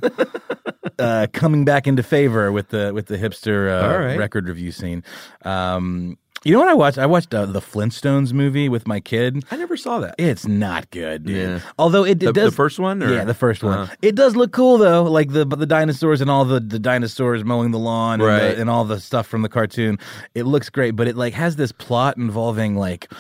uh, 0.99 1.27
coming 1.33 1.65
back 1.65 1.87
into 1.87 2.03
favor 2.03 2.53
with 2.53 2.69
the 2.69 2.91
with 2.93 3.07
the 3.07 3.17
hipster 3.17 3.69
uh, 3.69 3.99
right. 3.99 4.17
record 4.17 4.47
review 4.47 4.71
scene. 4.71 5.03
Um, 5.43 6.17
you 6.43 6.53
know 6.53 6.59
what 6.59 6.69
I 6.69 6.73
watched? 6.73 6.97
I 6.97 7.05
watched 7.05 7.33
uh, 7.33 7.45
the 7.45 7.59
Flintstones 7.61 8.33
movie 8.33 8.67
with 8.69 8.87
my 8.87 8.99
kid. 8.99 9.43
I 9.51 9.57
never 9.57 9.77
saw 9.77 9.99
that. 9.99 10.15
It's 10.17 10.47
not 10.47 10.89
good, 10.91 11.25
dude. 11.25 11.35
Yeah. 11.35 11.59
Although 11.77 12.03
it, 12.03 12.11
it 12.11 12.19
The- 12.19 12.33
does 12.33 12.49
the 12.51 12.55
first 12.55 12.79
one, 12.79 13.03
or- 13.03 13.13
yeah, 13.13 13.23
the 13.23 13.33
first 13.33 13.63
one. 13.63 13.77
Uh-huh. 13.79 13.95
It 14.01 14.15
does 14.15 14.35
look 14.35 14.51
cool 14.51 14.77
though, 14.77 15.03
like 15.03 15.31
the 15.31 15.45
the 15.45 15.65
dinosaurs 15.65 16.21
and 16.21 16.29
all 16.29 16.45
the, 16.45 16.59
the 16.59 16.79
dinosaurs 16.79 17.43
mowing 17.43 17.71
the 17.71 17.79
lawn 17.79 18.21
and, 18.21 18.29
the, 18.29 18.61
and 18.61 18.69
all 18.69 18.85
the 18.85 18.99
stuff 18.99 19.27
from 19.27 19.41
the 19.43 19.49
cartoon. 19.49 19.99
It 20.35 20.43
looks 20.43 20.69
great, 20.69 20.91
but 20.91 21.07
it 21.07 21.15
like 21.15 21.33
has 21.33 21.55
this 21.57 21.71
plot 21.71 22.17
involving 22.17 22.75
like 22.75 23.11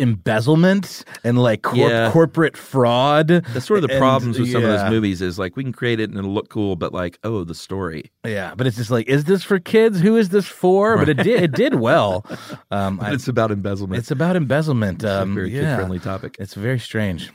embezzlement 0.00 1.04
and 1.24 1.38
like 1.38 1.62
corp- 1.62 1.76
Yeah. 1.78 2.10
corporate 2.10 2.56
fraud. 2.56 3.28
That's 3.28 3.66
sort 3.66 3.78
of 3.82 3.88
the 3.88 3.94
And, 3.94 4.00
problems 4.00 4.38
with 4.38 4.50
some 4.50 4.64
of 4.64 4.68
those 4.70 4.90
movies 4.90 5.20
is 5.22 5.38
like 5.38 5.56
we 5.56 5.62
can 5.62 5.72
create 5.72 6.00
it 6.00 6.10
and 6.10 6.18
it'll 6.18 6.32
look 6.32 6.48
cool, 6.48 6.74
but 6.76 6.92
like, 6.92 7.18
oh, 7.24 7.44
the 7.44 7.54
story. 7.54 8.10
Yeah, 8.24 8.54
but 8.56 8.66
it's 8.66 8.76
just 8.76 8.90
like, 8.90 9.06
is 9.08 9.24
this 9.24 9.42
for 9.44 9.58
kids? 9.58 10.00
Who 10.00 10.16
is 10.16 10.30
this 10.30 10.46
for? 10.46 10.96
But 10.96 11.08
it 11.08 11.18
did 11.18 11.42
it 11.42 11.52
did 11.52 11.74
well. 11.76 12.24
Um, 12.72 12.96
But 12.98 13.06
I- 13.08 13.12
it's 13.14 13.28
about 13.28 13.50
embezzlement. 13.50 13.98
it's 13.98 14.10
about 14.10 14.36
embezzlement. 14.36 15.02
a 15.04 15.22
Um, 15.22 15.34
very 15.34 15.50
yeah. 15.54 15.60
kid-friendly 15.76 15.98
topic. 16.00 16.36
It's 16.38 16.54
very 16.54 16.78
strange. 16.78 17.30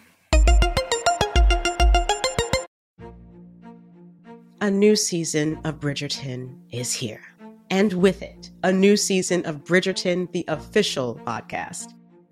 A 4.62 4.71
new 4.71 4.95
season 4.95 5.60
of 5.63 5.80
Bridgerton 5.80 6.56
is 6.71 6.93
here. 6.93 7.21
And 7.69 7.93
with 7.93 8.21
it, 8.21 8.51
a 8.63 8.71
new 8.71 8.95
season 8.95 9.45
of 9.45 9.63
Bridgerton, 9.63 10.32
the 10.32 10.45
official 10.47 11.19
podcast. 11.25 11.88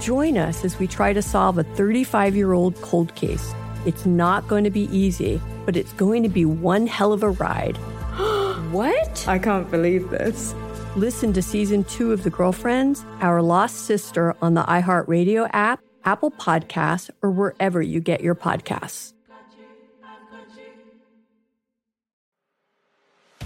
Join 0.00 0.38
us 0.38 0.64
as 0.64 0.78
we 0.78 0.86
try 0.86 1.12
to 1.12 1.20
solve 1.20 1.58
a 1.58 1.62
35 1.62 2.34
year 2.34 2.54
old 2.54 2.80
cold 2.80 3.14
case. 3.16 3.54
It's 3.84 4.06
not 4.06 4.48
going 4.48 4.64
to 4.64 4.70
be 4.70 4.84
easy, 4.96 5.40
but 5.66 5.76
it's 5.76 5.92
going 5.92 6.22
to 6.22 6.28
be 6.28 6.46
one 6.46 6.86
hell 6.86 7.12
of 7.12 7.22
a 7.22 7.30
ride. 7.30 7.76
what? 8.72 9.28
I 9.28 9.38
can't 9.38 9.70
believe 9.70 10.08
this. 10.08 10.54
Listen 10.96 11.34
to 11.34 11.42
season 11.42 11.84
two 11.84 12.12
of 12.12 12.22
The 12.22 12.30
Girlfriends, 12.30 13.04
Our 13.20 13.42
Lost 13.42 13.84
Sister 13.84 14.34
on 14.40 14.54
the 14.54 14.62
iHeartRadio 14.62 15.50
app, 15.52 15.80
Apple 16.04 16.30
Podcasts, 16.30 17.10
or 17.22 17.30
wherever 17.30 17.82
you 17.82 18.00
get 18.00 18.22
your 18.22 18.34
podcasts. 18.34 19.12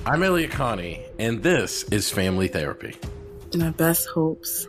I'm 0.06 0.22
Elliott 0.22 0.52
Connie, 0.52 1.02
and 1.18 1.42
this 1.42 1.82
is 1.84 2.10
Family 2.10 2.46
Therapy. 2.46 2.94
My 3.54 3.70
best 3.70 4.06
hopes. 4.08 4.68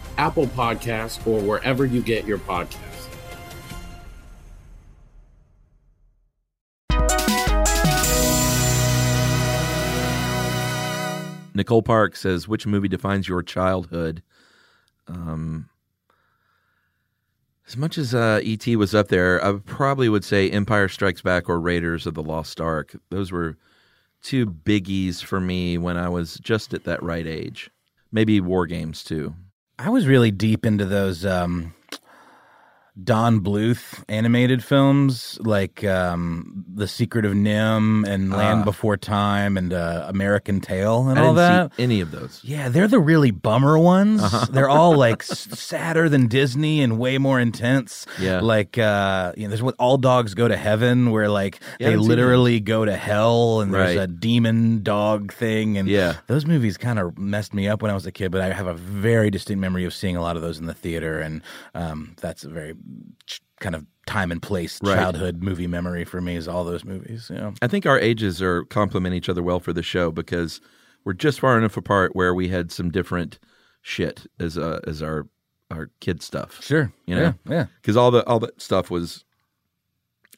Apple 0.17 0.47
Podcasts, 0.47 1.25
or 1.27 1.41
wherever 1.41 1.85
you 1.85 2.01
get 2.01 2.25
your 2.25 2.37
podcasts. 2.37 2.77
Nicole 11.53 11.83
Park 11.83 12.15
says, 12.15 12.47
"Which 12.47 12.65
movie 12.65 12.87
defines 12.87 13.27
your 13.27 13.43
childhood?" 13.43 14.23
Um, 15.07 15.69
as 17.67 17.77
much 17.77 17.97
as 17.97 18.13
uh, 18.13 18.41
ET 18.43 18.65
was 18.75 18.93
up 18.93 19.07
there, 19.07 19.43
I 19.43 19.53
probably 19.65 20.09
would 20.09 20.25
say 20.25 20.49
Empire 20.49 20.87
Strikes 20.87 21.21
Back 21.21 21.49
or 21.49 21.59
Raiders 21.59 22.05
of 22.05 22.15
the 22.15 22.23
Lost 22.23 22.59
Ark. 22.59 22.95
Those 23.09 23.31
were 23.31 23.57
two 24.21 24.45
biggies 24.45 25.23
for 25.23 25.39
me 25.39 25.77
when 25.77 25.97
I 25.97 26.09
was 26.09 26.37
just 26.39 26.73
at 26.73 26.83
that 26.83 27.01
right 27.01 27.25
age. 27.25 27.69
Maybe 28.11 28.41
War 28.41 28.65
Games 28.65 29.03
too. 29.03 29.33
I 29.83 29.89
was 29.89 30.05
really 30.05 30.29
deep 30.29 30.63
into 30.63 30.85
those 30.85 31.25
um, 31.25 31.73
Don 33.01 33.39
Bluth 33.39 34.03
animated 34.09 34.63
films 34.63 35.39
like 35.41 35.81
um, 35.85 36.65
The 36.73 36.89
Secret 36.89 37.23
of 37.23 37.31
NIMH 37.31 38.05
and 38.05 38.29
Land 38.31 38.61
Ah. 38.61 38.65
Before 38.65 38.97
Time 38.97 39.55
and 39.55 39.71
uh, 39.71 40.05
American 40.09 40.59
Tail 40.59 41.07
and 41.07 41.17
I 41.17 41.21
all 41.23 41.33
didn't 41.33 41.35
that. 41.69 41.75
see 41.77 41.83
any 41.83 42.01
of 42.01 42.11
those. 42.11 42.41
Yeah, 42.43 42.67
they're 42.67 42.89
the 42.89 42.99
really 42.99 43.31
bummer 43.31 43.79
ones. 43.79 44.21
Uh-huh. 44.21 44.45
They're 44.51 44.69
all 44.69 44.95
like 44.97 45.23
sadder 45.55 46.09
than 46.09 46.27
Disney 46.27 46.81
and 46.81 46.99
way 46.99 47.17
more 47.17 47.39
intense. 47.39 48.05
Yeah. 48.19 48.41
Like 48.41 48.77
uh 48.77 49.31
you 49.37 49.43
know, 49.43 49.49
there's 49.49 49.63
what 49.63 49.75
all 49.79 49.97
dogs 49.97 50.33
go 50.33 50.49
to 50.49 50.57
heaven 50.57 51.11
where 51.11 51.29
like 51.29 51.61
Yeah, 51.79 51.91
they 51.91 51.95
literally 51.95 52.59
go 52.59 52.83
to 52.83 52.95
hell 52.95 53.61
and 53.61 53.73
there's 53.73 53.95
Right. 53.95 54.03
a 54.03 54.07
demon 54.07 54.83
dog 54.83 55.31
thing 55.31 55.77
and 55.77 55.87
Yeah. 55.87 56.17
those 56.27 56.45
movies 56.45 56.75
kind 56.77 56.99
of 56.99 57.17
messed 57.17 57.53
me 57.53 57.69
up 57.69 57.81
when 57.81 57.89
I 57.89 57.93
was 57.93 58.05
a 58.05 58.11
kid, 58.11 58.31
but 58.33 58.41
I 58.41 58.51
have 58.51 58.67
a 58.67 58.73
very 58.73 59.31
distinct 59.31 59.61
memory 59.61 59.85
of 59.85 59.93
seeing 59.93 60.17
a 60.17 60.21
lot 60.21 60.35
of 60.35 60.41
those 60.41 60.59
in 60.59 60.65
the 60.65 60.73
theater 60.73 61.19
and 61.21 61.41
um 61.73 62.15
that's 62.19 62.43
a 62.43 62.49
very 62.49 62.73
kind 63.59 63.75
of 63.75 63.85
time 64.07 64.31
and 64.31 64.41
place 64.41 64.79
Right. 64.83 64.95
childhood 64.95 65.43
movie 65.43 65.67
memory 65.67 66.03
for 66.05 66.19
me 66.21 66.35
is 66.35 66.47
all 66.47 66.63
those 66.63 66.83
movies, 66.83 67.29
you 67.29 67.37
know. 67.37 67.53
I 67.61 67.67
think 67.67 67.85
our 67.85 67.99
ages 67.99 68.41
are 68.41 68.63
complement 68.65 69.15
each 69.15 69.29
other 69.29 69.43
well 69.43 69.59
for 69.59 69.73
the 69.73 69.83
show 69.83 70.11
because 70.11 70.59
we're 71.03 71.13
just 71.13 71.39
far 71.39 71.57
enough 71.57 71.77
apart 71.77 72.15
where 72.15 72.33
we 72.33 72.47
had 72.49 72.71
some 72.71 72.89
different 72.91 73.39
shit 73.81 74.25
as 74.39 74.57
uh, 74.57 74.79
as 74.87 75.01
our 75.01 75.27
our 75.69 75.89
kid 75.99 76.21
stuff. 76.21 76.61
Sure. 76.63 76.91
you 77.05 77.15
know, 77.15 77.33
Yeah, 77.45 77.53
yeah. 77.53 77.65
Because 77.81 77.95
all 77.95 78.11
the 78.11 78.25
all 78.25 78.39
that 78.39 78.61
stuff 78.61 78.89
was, 78.91 79.23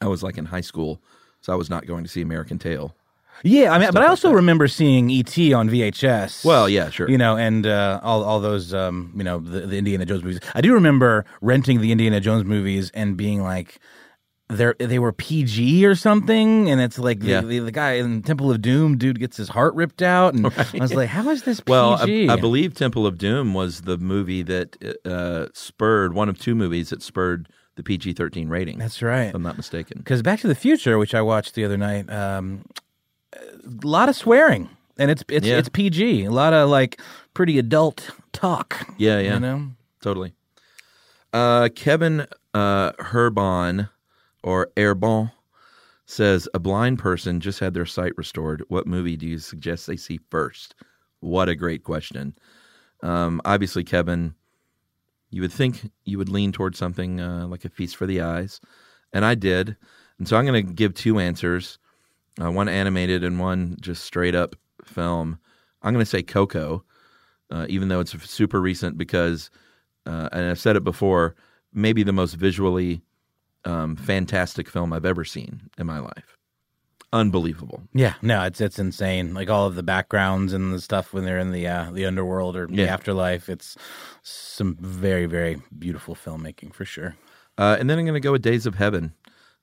I 0.02 0.08
was 0.08 0.22
like 0.24 0.38
in 0.38 0.46
high 0.46 0.62
school, 0.62 1.02
so 1.42 1.52
I 1.54 1.56
was 1.56 1.70
not 1.70 1.86
going 1.86 2.04
to 2.04 2.10
see 2.10 2.22
American 2.22 2.60
Tail. 2.60 2.96
Yeah, 3.44 3.72
I 3.74 3.78
mean, 3.78 3.90
but 3.92 3.98
I 3.98 4.02
like 4.06 4.10
also 4.12 4.32
remember 4.32 4.68
seeing 4.68 5.12
ET 5.12 5.38
on 5.54 5.70
VHS. 5.70 6.46
Well, 6.46 6.70
yeah, 6.70 6.90
sure. 6.90 7.10
You 7.10 7.18
know, 7.18 7.36
and 7.36 7.68
uh, 7.68 8.00
all 8.02 8.24
all 8.24 8.40
those 8.40 8.74
um, 8.74 9.12
you 9.16 9.24
know 9.24 9.40
the, 9.40 9.62
the 9.62 9.78
Indiana 9.78 10.06
Jones 10.06 10.24
movies. 10.24 10.40
I 10.56 10.62
do 10.62 10.74
remember 10.74 11.26
renting 11.42 11.82
the 11.82 11.92
Indiana 11.92 12.20
Jones 12.20 12.46
movies 12.46 12.90
and 12.94 13.16
being 13.18 13.42
like. 13.42 13.80
They 14.50 14.74
they 14.78 15.00
were 15.00 15.14
PG 15.14 15.86
or 15.86 15.96
something, 15.96 16.70
and 16.70 16.80
it's 16.82 17.00
like 17.00 17.22
the, 17.22 17.28
Yeah. 17.28 17.42
the, 17.42 17.60
the 17.60 17.72
guy 17.72 17.94
in 17.94 18.22
Temple 18.22 18.52
of 18.52 18.62
Doom, 18.62 18.98
dude 18.98 19.18
gets 19.20 19.38
his 19.38 19.48
heart 19.50 19.74
ripped 19.74 20.02
out, 20.04 20.34
and 20.36 20.46
I 20.46 20.78
was 20.80 20.94
like, 20.94 21.08
"How 21.10 21.28
is 21.30 21.44
this 21.44 21.60
PG?" 21.62 21.72
Well, 21.72 21.94
I, 22.00 22.28
I 22.30 22.36
believe 22.36 22.76
Temple 22.76 23.08
of 23.08 23.18
Doom 23.18 23.54
was 23.54 23.82
the 23.84 23.98
movie 23.98 24.44
that 24.44 24.76
uh, 25.06 25.48
spurred 25.54 26.14
one 26.14 26.28
of 26.30 26.38
two 26.38 26.56
movies 26.56 26.90
that 26.90 27.02
spurred 27.02 27.48
the 27.78 27.84
PG 27.84 28.14
thirteen 28.14 28.50
rating. 28.50 28.78
That's 28.78 29.02
right. 29.02 29.28
If 29.30 29.34
I'm 29.36 29.42
not 29.44 29.56
mistaken. 29.58 30.00
Because 30.00 30.22
Back 30.22 30.42
to 30.42 30.48
the 30.48 30.56
Future, 30.56 30.98
which 31.00 31.16
I 31.16 31.22
watched 31.22 31.56
the 31.56 31.64
other 31.64 31.78
night, 31.78 32.12
um, 32.12 32.66
a 33.34 33.88
lot 33.88 34.10
of 34.10 34.16
swearing, 34.16 34.70
and 34.98 35.10
it's 35.12 35.24
it's 35.30 35.48
Yeah. 35.48 35.58
it's 35.58 35.70
PG. 35.70 36.26
A 36.26 36.32
lot 36.32 36.54
of 36.54 36.70
like 36.70 37.00
pretty 37.34 37.58
adult 37.60 38.10
talk. 38.32 38.88
Yeah, 38.98 39.20
yeah, 39.20 39.34
You 39.36 39.40
know, 39.40 39.72
totally. 40.02 40.34
Uh, 41.32 41.70
Kevin 41.76 42.28
uh, 42.54 42.92
Herbon 43.00 43.90
or 44.44 44.70
Airbon 44.78 45.32
says 46.06 46.48
a 46.54 46.60
blind 46.60 47.00
person 47.00 47.40
just 47.40 47.60
had 47.60 47.74
their 47.74 47.86
sight 47.86 48.14
restored. 48.18 48.64
What 48.68 48.86
movie 48.86 49.18
do 49.18 49.26
you 49.26 49.40
suggest 49.40 49.88
they 49.88 49.98
see 49.98 50.20
first? 50.30 50.76
What 51.22 51.50
a 51.50 51.56
great 51.56 51.84
question. 51.84 52.36
Um, 53.02 53.42
obviously, 53.46 53.84
Kevin, 53.84 54.36
you 55.32 55.42
would 55.42 55.52
think 55.52 55.90
you 56.06 56.18
would 56.18 56.30
lean 56.30 56.52
towards 56.52 56.78
something 56.78 57.20
uh, 57.20 57.48
like 57.48 57.66
a 57.66 57.70
feast 57.70 57.96
for 57.96 58.06
the 58.06 58.22
eyes, 58.22 58.60
and 59.12 59.26
I 59.26 59.34
did. 59.36 59.76
And 60.20 60.28
so 60.28 60.38
I'm 60.38 60.46
going 60.46 60.68
to 60.68 60.74
give 60.74 60.94
two 60.94 61.18
answers: 61.20 61.80
uh, 62.42 62.52
one 62.52 62.70
animated 62.70 63.24
and 63.24 63.40
one 63.40 63.78
just 63.80 64.04
straight 64.06 64.36
up 64.36 64.56
film. 64.86 65.38
I'm 65.82 65.94
going 65.94 66.04
to 66.06 66.10
say 66.10 66.24
Coco, 66.24 66.84
uh, 67.52 67.66
even 67.70 67.90
though 67.90 68.00
it's 68.00 68.12
super 68.30 68.62
recent 68.62 68.98
because, 68.98 69.50
uh, 70.06 70.30
and 70.32 70.46
I've 70.50 70.60
said 70.60 70.76
it 70.76 70.84
before, 70.84 71.36
maybe 71.74 72.04
the 72.04 72.14
most 72.14 72.36
visually 72.36 73.02
um, 73.66 73.96
fantastic 73.96 74.70
film 74.70 74.94
I've 74.94 75.06
ever 75.06 75.24
seen 75.26 75.70
in 75.78 75.86
my 75.86 76.00
life. 76.00 76.38
unbelievable. 77.14 77.84
Yeah, 77.94 78.16
no, 78.22 78.44
it's 78.44 78.60
it's 78.60 78.80
insane. 78.80 79.34
Like 79.34 79.50
all 79.50 79.68
of 79.68 79.76
the 79.76 79.84
backgrounds 79.84 80.52
and 80.52 80.74
the 80.74 80.82
stuff 80.82 81.14
when 81.14 81.26
they're 81.26 81.40
in 81.40 81.52
the 81.52 81.68
uh, 81.68 81.92
the 81.92 82.06
underworld 82.06 82.56
or 82.56 82.68
the 82.68 82.88
afterlife. 82.88 83.50
It's 83.50 83.78
some 84.24 84.76
very 84.80 85.28
very 85.28 85.62
beautiful 85.78 86.16
filmmaking 86.16 86.74
for 86.74 86.86
sure. 86.86 87.16
Uh, 87.58 87.78
and 87.80 87.88
then 87.90 88.00
I'm 88.00 88.06
going 88.06 88.16
to 88.16 88.20
go 88.20 88.32
with 88.32 88.42
Days 88.42 88.66
of 88.66 88.76
Heaven 88.76 89.14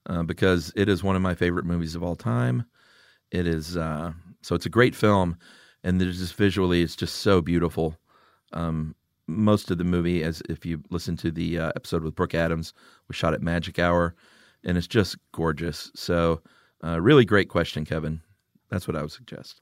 uh, 0.06 0.22
because 0.22 0.72
it 0.76 0.88
is 0.88 1.02
one 1.02 1.16
of 1.16 1.22
my 1.22 1.34
favorite 1.34 1.64
movies 1.64 1.94
of 1.94 2.02
all 2.02 2.16
time. 2.16 2.64
It 3.30 3.46
is 3.46 3.76
uh, 3.76 4.12
so 4.42 4.54
it's 4.54 4.66
a 4.66 4.70
great 4.70 4.94
film, 4.94 5.36
and 5.84 6.00
there's 6.00 6.18
just 6.18 6.34
visually 6.34 6.82
it's 6.82 6.96
just 6.96 7.16
so 7.16 7.40
beautiful. 7.40 7.96
Um, 8.52 8.94
most 9.26 9.70
of 9.70 9.78
the 9.78 9.84
movie, 9.84 10.22
as 10.24 10.42
if 10.48 10.66
you 10.66 10.82
listen 10.90 11.16
to 11.18 11.30
the 11.30 11.58
uh, 11.58 11.72
episode 11.76 12.02
with 12.02 12.16
Brooke 12.16 12.34
Adams, 12.34 12.72
was 13.06 13.16
shot 13.16 13.34
at 13.34 13.42
Magic 13.42 13.78
Hour, 13.78 14.14
and 14.64 14.76
it's 14.76 14.88
just 14.88 15.16
gorgeous. 15.32 15.90
So, 15.94 16.40
uh, 16.82 17.00
really 17.00 17.24
great 17.24 17.48
question, 17.48 17.84
Kevin. 17.84 18.20
That's 18.70 18.88
what 18.88 18.96
I 18.96 19.02
would 19.02 19.12
suggest. 19.12 19.60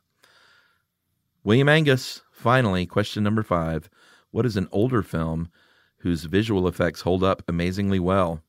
William 1.44 1.68
Angus, 1.68 2.22
finally, 2.32 2.86
question 2.86 3.22
number 3.22 3.42
five. 3.42 3.90
What 4.30 4.46
is 4.46 4.56
an 4.56 4.68
older 4.72 5.02
film 5.02 5.50
whose 5.98 6.24
visual 6.24 6.68
effects 6.68 7.02
hold 7.02 7.22
up 7.22 7.42
amazingly 7.48 7.98
well? 7.98 8.42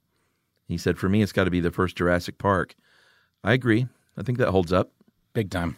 He 0.69 0.77
said, 0.77 0.97
For 0.97 1.09
me, 1.09 1.21
it's 1.21 1.33
got 1.33 1.43
to 1.45 1.51
be 1.51 1.59
the 1.59 1.71
first 1.71 1.97
Jurassic 1.97 2.37
Park. 2.37 2.75
I 3.43 3.51
agree. 3.53 3.87
I 4.17 4.21
think 4.23 4.37
that 4.37 4.49
holds 4.49 4.71
up. 4.71 4.91
Big 5.33 5.49
time. 5.49 5.77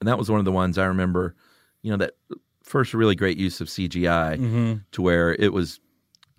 And 0.00 0.06
that 0.08 0.18
was 0.18 0.30
one 0.30 0.38
of 0.38 0.44
the 0.44 0.52
ones 0.52 0.76
I 0.78 0.84
remember, 0.84 1.34
you 1.82 1.90
know, 1.90 1.96
that 1.96 2.12
first 2.62 2.92
really 2.94 3.14
great 3.16 3.38
use 3.38 3.60
of 3.60 3.68
CGI 3.68 4.36
Mhm. 4.38 4.84
to 4.92 5.02
where 5.02 5.34
it 5.34 5.52
was 5.52 5.80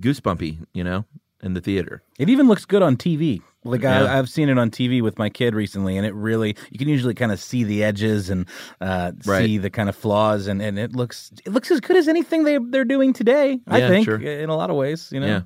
goosebumpy, 0.01 0.65
you 0.73 0.83
know, 0.83 1.05
in 1.41 1.53
the 1.53 1.61
theater. 1.61 2.03
It 2.19 2.29
even 2.29 2.47
looks 2.47 2.65
good 2.65 2.81
on 2.83 2.97
TV. 2.97 3.41
Like 3.63 3.81
Yeah. 3.81 4.03
I, 4.03 4.19
I've 4.19 4.29
seen 4.29 4.49
it 4.49 4.57
on 4.59 4.69
TV 4.69 5.01
with 5.01 5.17
my 5.17 5.29
kid 5.29 5.55
recently, 5.55 5.97
and 5.97 6.05
it 6.05 6.13
really 6.13 6.55
you 6.69 6.77
can 6.77 6.87
usually 6.89 7.13
kind 7.15 7.31
of 7.31 7.39
see 7.39 7.63
the 7.63 7.83
edges 7.83 8.29
and 8.29 8.45
uh, 8.81 9.13
Right. 9.25 9.45
see 9.45 9.57
the 9.57 9.69
kind 9.71 9.89
of 9.89 9.95
flaws, 9.95 10.45
and, 10.47 10.61
and 10.61 10.77
it 10.77 10.95
looks 10.95 11.31
it 11.45 11.51
looks 11.51 11.71
as 11.71 11.79
good 11.79 11.97
as 11.97 12.07
anything 12.07 12.43
they 12.43 12.59
they're 12.59 12.85
doing 12.85 13.13
today. 13.13 13.59
I 13.67 13.79
think 13.87 14.05
sure. 14.05 14.19
in 14.21 14.49
a 14.49 14.55
lot 14.55 14.69
of 14.69 14.75
ways. 14.75 15.09
You 15.11 15.19
know, 15.21 15.27
Yeah. 15.27 15.41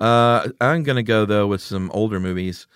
Uh, 0.00 0.48
I'm 0.60 0.82
going 0.82 0.96
to 0.96 1.02
go, 1.02 1.24
though, 1.24 1.46
with 1.46 1.60
some 1.60 1.90
older 1.92 2.18
movies. 2.20 2.66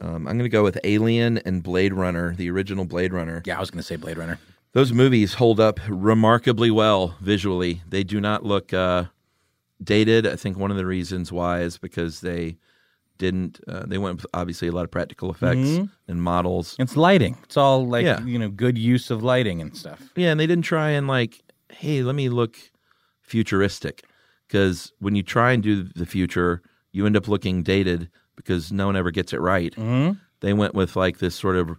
Um, 0.00 0.28
I'm 0.28 0.38
going 0.38 0.44
to 0.44 0.48
go 0.48 0.62
with 0.62 0.78
Alien 0.84 1.38
and 1.38 1.62
Blade 1.62 1.92
Runner, 1.92 2.34
the 2.36 2.50
original 2.50 2.84
Blade 2.84 3.12
Runner. 3.12 3.42
Yeah, 3.44 3.56
I 3.56 3.60
was 3.60 3.70
going 3.70 3.80
to 3.80 3.86
say 3.86 3.96
Blade 3.96 4.16
Runner. 4.18 4.38
Those 4.72 4.92
movies 4.92 5.34
hold 5.34 5.58
up 5.58 5.80
remarkably 5.88 6.70
well 6.70 7.16
visually. 7.20 7.82
They 7.88 8.04
do 8.04 8.20
not 8.20 8.44
look 8.44 8.72
uh, 8.72 9.04
dated. 9.82 10.26
I 10.26 10.36
think 10.36 10.56
one 10.56 10.70
of 10.70 10.76
the 10.76 10.86
reasons 10.86 11.32
why 11.32 11.62
is 11.62 11.78
because 11.78 12.20
they 12.20 12.58
didn't. 13.16 13.58
Uh, 13.66 13.84
they 13.86 13.98
went 13.98 14.18
with 14.18 14.26
obviously 14.32 14.68
a 14.68 14.72
lot 14.72 14.84
of 14.84 14.90
practical 14.92 15.30
effects 15.32 15.58
Mhm. 15.58 15.90
and 16.06 16.22
models. 16.22 16.76
It's 16.78 16.96
lighting. 16.96 17.36
It's 17.42 17.56
all 17.56 17.84
like 17.88 18.04
Yeah. 18.04 18.22
you 18.24 18.38
know 18.38 18.48
good 18.50 18.78
use 18.78 19.10
of 19.10 19.24
lighting 19.24 19.60
and 19.60 19.76
stuff. 19.76 20.12
Yeah, 20.14 20.30
and 20.30 20.38
they 20.38 20.46
didn't 20.46 20.64
try 20.66 20.90
and 20.90 21.08
like, 21.08 21.42
hey, 21.72 22.02
let 22.02 22.14
me 22.14 22.28
look 22.28 22.56
futuristic. 23.22 24.04
Because 24.48 24.92
when 24.98 25.14
you 25.14 25.22
try 25.22 25.52
and 25.52 25.62
do 25.62 25.82
the 25.84 26.06
future, 26.06 26.62
you 26.92 27.06
end 27.06 27.16
up 27.16 27.28
looking 27.28 27.62
dated 27.62 28.08
because 28.34 28.72
no 28.72 28.86
one 28.86 28.96
ever 28.96 29.10
gets 29.10 29.32
it 29.32 29.40
right. 29.40 29.74
Mhm. 29.76 30.18
They 30.40 30.52
went 30.54 30.74
with 30.74 30.96
like 30.96 31.18
this 31.18 31.34
sort 31.34 31.56
of 31.56 31.76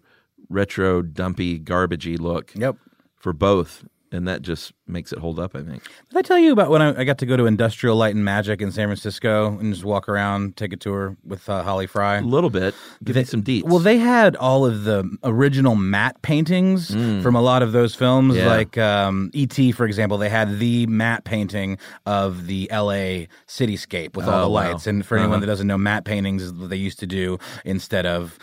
retro, 0.49 1.01
dumpy, 1.01 1.60
garbagey 1.60 2.19
look. 2.19 2.51
Yep. 2.55 2.77
For 3.15 3.34
both, 3.34 3.86
and 4.12 4.27
that 4.27 4.41
just 4.43 4.71
makes 4.89 5.13
it 5.13 5.19
hold 5.19 5.39
up. 5.39 5.56
I 5.56 5.62
think. 5.63 5.84
Did 6.10 6.17
I 6.17 6.21
tell 6.21 6.39
you 6.39 6.52
about 6.52 6.69
when 6.69 6.82
I, 6.82 7.02
I 7.02 7.04
got 7.04 7.17
to 7.19 7.25
go 7.25 7.38
to 7.38 7.45
Industrial 7.45 7.95
Light 7.95 8.15
and 8.15 8.25
Magic 8.25 8.62
in 8.62 8.71
San 8.71 8.88
Francisco 8.88 9.58
and 9.60 9.73
just 9.73 9.86
walk 9.86 10.10
around, 10.10 10.58
take 10.58 10.73
a 10.73 10.78
tour 10.78 11.15
with 11.25 11.47
uh, 11.49 11.63
Holly 11.63 11.88
Frey? 11.88 12.17
A 12.17 12.21
little 12.21 12.49
bit. 12.49 12.73
Give 13.04 13.15
me 13.15 13.23
some 13.23 13.43
deets. 13.43 13.63
Well, 13.63 13.80
they 13.80 13.97
had 13.97 14.36
all 14.36 14.65
of 14.65 14.84
the 14.84 15.10
original 15.23 15.75
matte 15.75 16.21
paintings 16.21 16.89
from 16.89 17.36
a 17.36 17.41
lot 17.41 17.62
of 17.62 17.71
those 17.71 17.95
films, 17.95 18.34
Mm. 18.36 18.38
Yeah. 18.38 18.47
like 18.47 18.78
um, 18.78 19.30
E.T., 19.34 19.71
for 19.73 19.86
example. 19.86 20.17
They 20.17 20.30
had 20.30 20.60
the 20.60 20.86
matte 20.88 21.23
painting 21.23 21.78
of 22.06 22.47
the 22.47 22.69
L.A. 22.71 23.28
cityscape 23.47 24.15
with 24.15 24.28
all 24.28 24.39
Oh, 24.39 24.41
the 24.43 24.49
wow. 24.49 24.71
lights. 24.71 24.88
And 24.88 25.06
for 25.06 25.17
anyone 25.17 25.34
Uh-huh. 25.36 25.41
that 25.41 25.45
doesn't 25.47 25.67
know, 25.67 25.78
matte 25.78 26.06
paintings 26.06 26.43
is 26.43 26.54
what 26.54 26.69
they 26.69 26.75
used 26.78 26.99
to 26.99 27.08
do 27.08 27.38
instead 27.65 28.06
of 28.06 28.38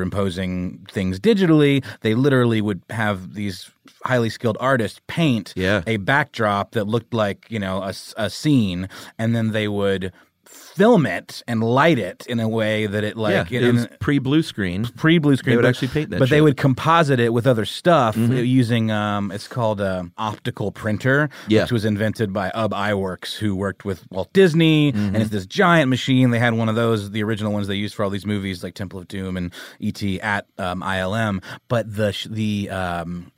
superimposing 0.00 0.86
things 0.90 1.18
digitally. 1.18 1.84
They 2.00 2.14
literally 2.14 2.60
would 2.60 2.82
have 2.90 3.34
these 3.34 3.70
highly 4.04 4.28
skilled 4.30 4.56
artists 4.60 5.00
paint 5.06 5.52
Yeah. 5.56 5.82
A 5.86 5.96
backdrop 5.98 6.72
that 6.72 6.84
looked 6.86 7.14
like 7.14 7.46
you 7.48 7.58
know 7.58 7.82
a 8.16 8.30
scene, 8.30 8.88
and 9.18 9.34
then 9.34 9.52
they 9.52 9.68
would 9.68 10.12
film 10.44 11.06
it 11.06 11.42
and 11.48 11.62
light 11.64 11.98
it 11.98 12.24
in 12.28 12.38
a 12.38 12.48
way 12.48 12.86
that 12.86 13.02
it 13.02 13.16
like 13.16 13.50
yeah, 13.50 13.60
it 13.60 13.72
was 13.74 13.88
pre 13.98 14.18
blue 14.18 14.42
screen. 14.42 14.84
pre 14.96 15.18
blue 15.18 15.34
screen. 15.36 15.52
They 15.52 15.56
would 15.56 15.62
but- 15.62 15.68
actually 15.70 15.88
paint 15.88 16.10
that 16.10 16.18
but 16.18 16.28
they 16.28 16.40
would 16.40 16.56
composite 16.56 17.18
it 17.18 17.32
with 17.32 17.46
other 17.46 17.64
stuff 17.64 18.14
Mhm. 18.14 18.46
using 18.46 18.90
um, 18.90 19.32
it's 19.32 19.48
called 19.48 19.80
um 19.80 20.12
optical 20.18 20.70
printer, 20.72 21.30
Yeah. 21.48 21.62
which 21.62 21.72
was 21.72 21.84
invented 21.84 22.32
by 22.32 22.50
Ub 22.50 22.72
Iwerks, 22.72 23.36
who 23.36 23.56
worked 23.56 23.84
with 23.84 24.04
Walt 24.10 24.32
Disney, 24.34 24.92
Mm-hmm. 24.92 25.14
and 25.14 25.16
it's 25.16 25.30
this 25.30 25.46
giant 25.46 25.88
machine. 25.88 26.30
They 26.30 26.38
had 26.38 26.54
one 26.54 26.68
of 26.68 26.74
those, 26.74 27.10
the 27.10 27.22
original 27.22 27.52
ones 27.52 27.66
they 27.68 27.74
used 27.74 27.94
for 27.94 28.04
all 28.04 28.10
these 28.10 28.26
movies 28.26 28.62
like 28.62 28.74
Temple 28.74 29.00
of 29.00 29.08
Doom 29.08 29.36
and 29.36 29.52
E.T. 29.80 30.20
at 30.20 30.46
um, 30.58 30.82
ILM. 30.82 31.42
But 31.68 31.92
the 31.96 32.12
sh- 32.12 32.28
the 32.30 32.70
um, 32.70 33.32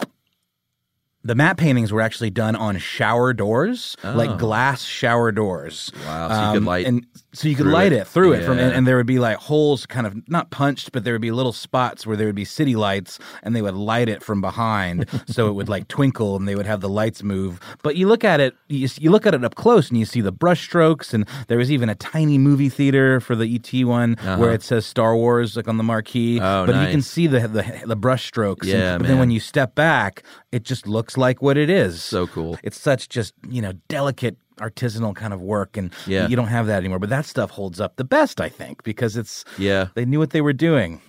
the 1.24 1.35
matte 1.35 1.57
paintings 1.57 1.92
were 1.92 2.00
actually 2.00 2.31
done 2.31 2.54
on 2.57 2.78
shower 2.78 3.33
doors, 3.33 3.96
Oh. 4.04 4.12
like 4.14 4.38
glass 4.38 4.85
shower 4.85 5.33
doors. 5.33 5.90
Wow, 6.07 6.28
so 6.28 6.35
you 6.35 6.52
could 6.52 6.57
um, 6.59 6.64
light 6.64 6.87
and 6.87 7.07
so 7.38 7.48
you 7.48 7.55
could 7.57 7.66
light 7.66 7.92
it. 7.92 8.01
it, 8.03 8.07
through 8.07 8.33
it 8.33 8.44
from, 8.44 8.59
and, 8.59 8.72
and 8.72 8.87
there 8.87 8.96
would 8.96 9.07
be 9.07 9.18
like 9.18 9.37
holes, 9.37 9.87
kind 9.87 10.07
of 10.07 10.29
not 10.29 10.51
punched, 10.51 10.92
but 10.92 11.05
there 11.05 11.14
would 11.14 11.22
be 11.22 11.31
little 11.31 11.53
spots 11.53 12.07
where 12.07 12.16
there 12.16 12.27
would 12.27 12.35
be 12.35 12.44
city 12.44 12.74
lights, 12.77 13.18
and 13.42 13.55
they 13.55 13.62
would 13.62 13.74
light 13.74 14.09
it 14.09 14.22
from 14.22 14.40
behind, 14.40 15.07
so 15.27 15.48
it 15.48 15.53
would 15.53 15.68
like 15.68 15.88
twinkle, 15.88 16.37
and 16.37 16.48
they 16.48 16.55
would 16.57 16.66
have 16.66 16.81
the 16.81 16.88
lights 16.88 17.22
move. 17.22 17.61
But 17.83 17.96
you 17.96 18.09
look 18.09 18.24
at 18.24 18.40
it, 18.40 18.55
you, 18.68 18.88
you 18.98 19.11
look 19.11 19.27
at 19.27 19.35
it 19.35 19.44
up 19.44 19.55
close, 19.55 19.88
and 19.88 19.98
you 19.98 20.05
see 20.05 20.20
the 20.20 20.33
brush 20.33 20.62
strokes, 20.64 21.14
and 21.14 21.27
there 21.48 21.59
was 21.59 21.70
even 21.70 21.88
a 21.88 21.94
tiny 21.94 22.38
movie 22.38 22.68
theater 22.68 23.20
for 23.20 23.37
the 23.37 23.46
ET 23.55 23.85
one 23.87 24.16
Uh-huh. 24.18 24.37
where 24.38 24.53
it 24.53 24.62
says 24.62 24.85
Star 24.87 25.14
Wars 25.16 25.57
like 25.57 25.68
on 25.68 25.77
the 25.77 25.85
marquee, 25.85 26.40
Oh, 26.40 26.66
but 26.66 26.74
you 26.85 26.90
can 26.90 27.03
see 27.03 27.27
the 27.27 27.46
the, 27.48 27.83
the 27.87 27.96
brush 27.96 28.27
strokes. 28.27 28.66
and- 28.66 28.77
Yeah, 28.79 28.98
but 28.98 29.07
then 29.07 29.18
when 29.18 29.31
you 29.31 29.40
step 29.40 29.74
back, 29.74 30.22
it 30.53 30.62
just 30.64 30.87
looks 30.87 31.16
like 31.16 31.40
what 31.42 31.57
it 31.57 31.70
is. 31.70 32.03
So 32.03 32.27
cool. 32.27 32.59
It's 32.62 32.79
such 32.81 33.09
just 33.09 33.33
you 33.48 33.62
know 33.62 33.72
delicate 33.88 34.37
artisanal 34.59 35.14
kind 35.14 35.33
of 35.33 35.40
work, 35.40 35.77
and 35.77 35.92
Yeah. 36.07 36.29
you 36.29 36.37
don't 36.37 36.49
have 36.49 36.66
that 36.66 36.79
anymore. 36.79 36.99
But 36.99 37.11
that 37.11 37.27
stuff 37.27 37.51
holds 37.51 37.81
up 37.81 37.97
the 37.97 38.05
best, 38.05 38.40
I 38.40 38.49
think, 38.49 38.83
because 38.83 39.16
it's 39.16 39.44
Yeah. 39.59 39.88
they 39.94 40.05
knew 40.05 40.18
what 40.18 40.31
they 40.31 40.40
were 40.40 40.53
doing. 40.53 41.01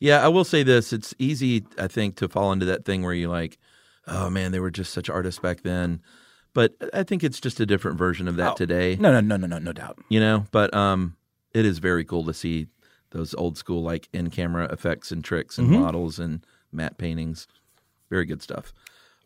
Yeah, 0.00 0.24
I 0.24 0.28
will 0.28 0.44
say 0.44 0.62
this. 0.62 0.92
It's 0.92 1.14
easy, 1.18 1.64
I 1.78 1.88
think, 1.88 2.16
to 2.16 2.28
fall 2.28 2.52
into 2.52 2.66
that 2.66 2.84
thing 2.84 3.02
where 3.02 3.14
you 3.14 3.28
like, 3.28 3.58
oh 4.06 4.28
man, 4.28 4.52
they 4.52 4.60
were 4.60 4.70
just 4.70 4.92
such 4.92 5.08
artists 5.08 5.40
back 5.40 5.62
then. 5.62 6.00
But 6.52 6.74
I 6.92 7.02
think 7.02 7.24
it's 7.24 7.40
just 7.40 7.58
a 7.58 7.66
different 7.66 7.98
version 7.98 8.28
of 8.28 8.36
that 8.36 8.52
Oh, 8.52 8.54
today. 8.54 8.96
No, 9.00 9.10
no, 9.12 9.20
no, 9.20 9.36
no, 9.36 9.46
no, 9.46 9.58
no 9.58 9.72
doubt. 9.72 9.98
You 10.08 10.20
know, 10.20 10.46
but 10.52 10.72
um, 10.74 11.16
it 11.52 11.64
is 11.64 11.78
very 11.78 12.04
cool 12.04 12.24
to 12.24 12.34
see 12.34 12.68
those 13.10 13.34
old 13.34 13.56
school 13.56 13.82
like 13.82 14.08
in 14.12 14.30
camera 14.30 14.66
effects 14.72 15.10
and 15.10 15.24
tricks 15.24 15.58
and 15.58 15.68
Mhm. 15.70 15.80
models 15.80 16.18
and 16.18 16.44
matte 16.72 16.98
paintings. 16.98 17.46
Very 18.10 18.24
good 18.26 18.42
stuff. 18.42 18.72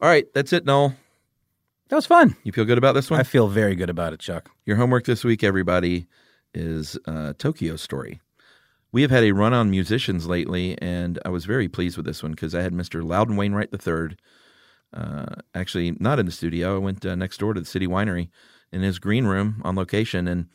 All 0.01 0.09
right, 0.09 0.27
that's 0.35 0.53
it, 0.53 0.64
Noel. 0.64 0.94
That 1.88 1.96
was 1.96 2.07
fun. 2.07 2.37
You 2.44 2.53
feel 2.53 2.66
good 2.66 2.79
about 2.79 2.92
this 2.94 3.11
one? 3.11 3.18
I 3.18 3.22
feel 3.22 3.48
very 3.48 3.74
good 3.74 3.88
about 3.88 4.12
it, 4.12 4.20
Chuck. 4.20 4.51
Your 4.66 4.77
homework 4.77 5.05
this 5.05 5.24
week, 5.24 5.42
everybody, 5.42 6.07
is 6.53 6.98
uh, 7.07 7.33
Tokyo 7.38 7.77
Story. 7.77 8.20
We 8.92 9.01
have 9.03 9.11
had 9.11 9.24
a 9.24 9.33
run 9.33 9.55
on 9.55 9.70
musicians 9.70 10.27
lately, 10.27 10.77
and 10.83 11.18
I 11.24 11.31
was 11.31 11.46
very 11.46 11.66
pleased 11.66 11.96
with 11.96 12.05
this 12.05 12.22
one 12.22 12.33
because 12.33 12.55
I 12.55 12.61
had 12.61 12.74
Mr. 12.74 13.03
Loudon 13.03 13.37
Wainwright 13.37 13.70
III. 13.72 14.16
Uh, 14.92 15.27
actually, 15.55 15.92
not 15.98 16.18
in 16.18 16.27
the 16.27 16.33
studio. 16.33 16.77
I 16.77 16.79
went 16.79 17.05
uh, 17.07 17.14
next 17.14 17.38
door 17.38 17.55
to 17.55 17.61
the 17.61 17.66
City 17.66 17.87
Winery 17.87 18.29
in 18.70 18.83
his 18.83 18.98
green 18.98 19.24
room 19.27 19.61
on 19.64 19.74
location, 19.74 20.29
and 20.29 20.46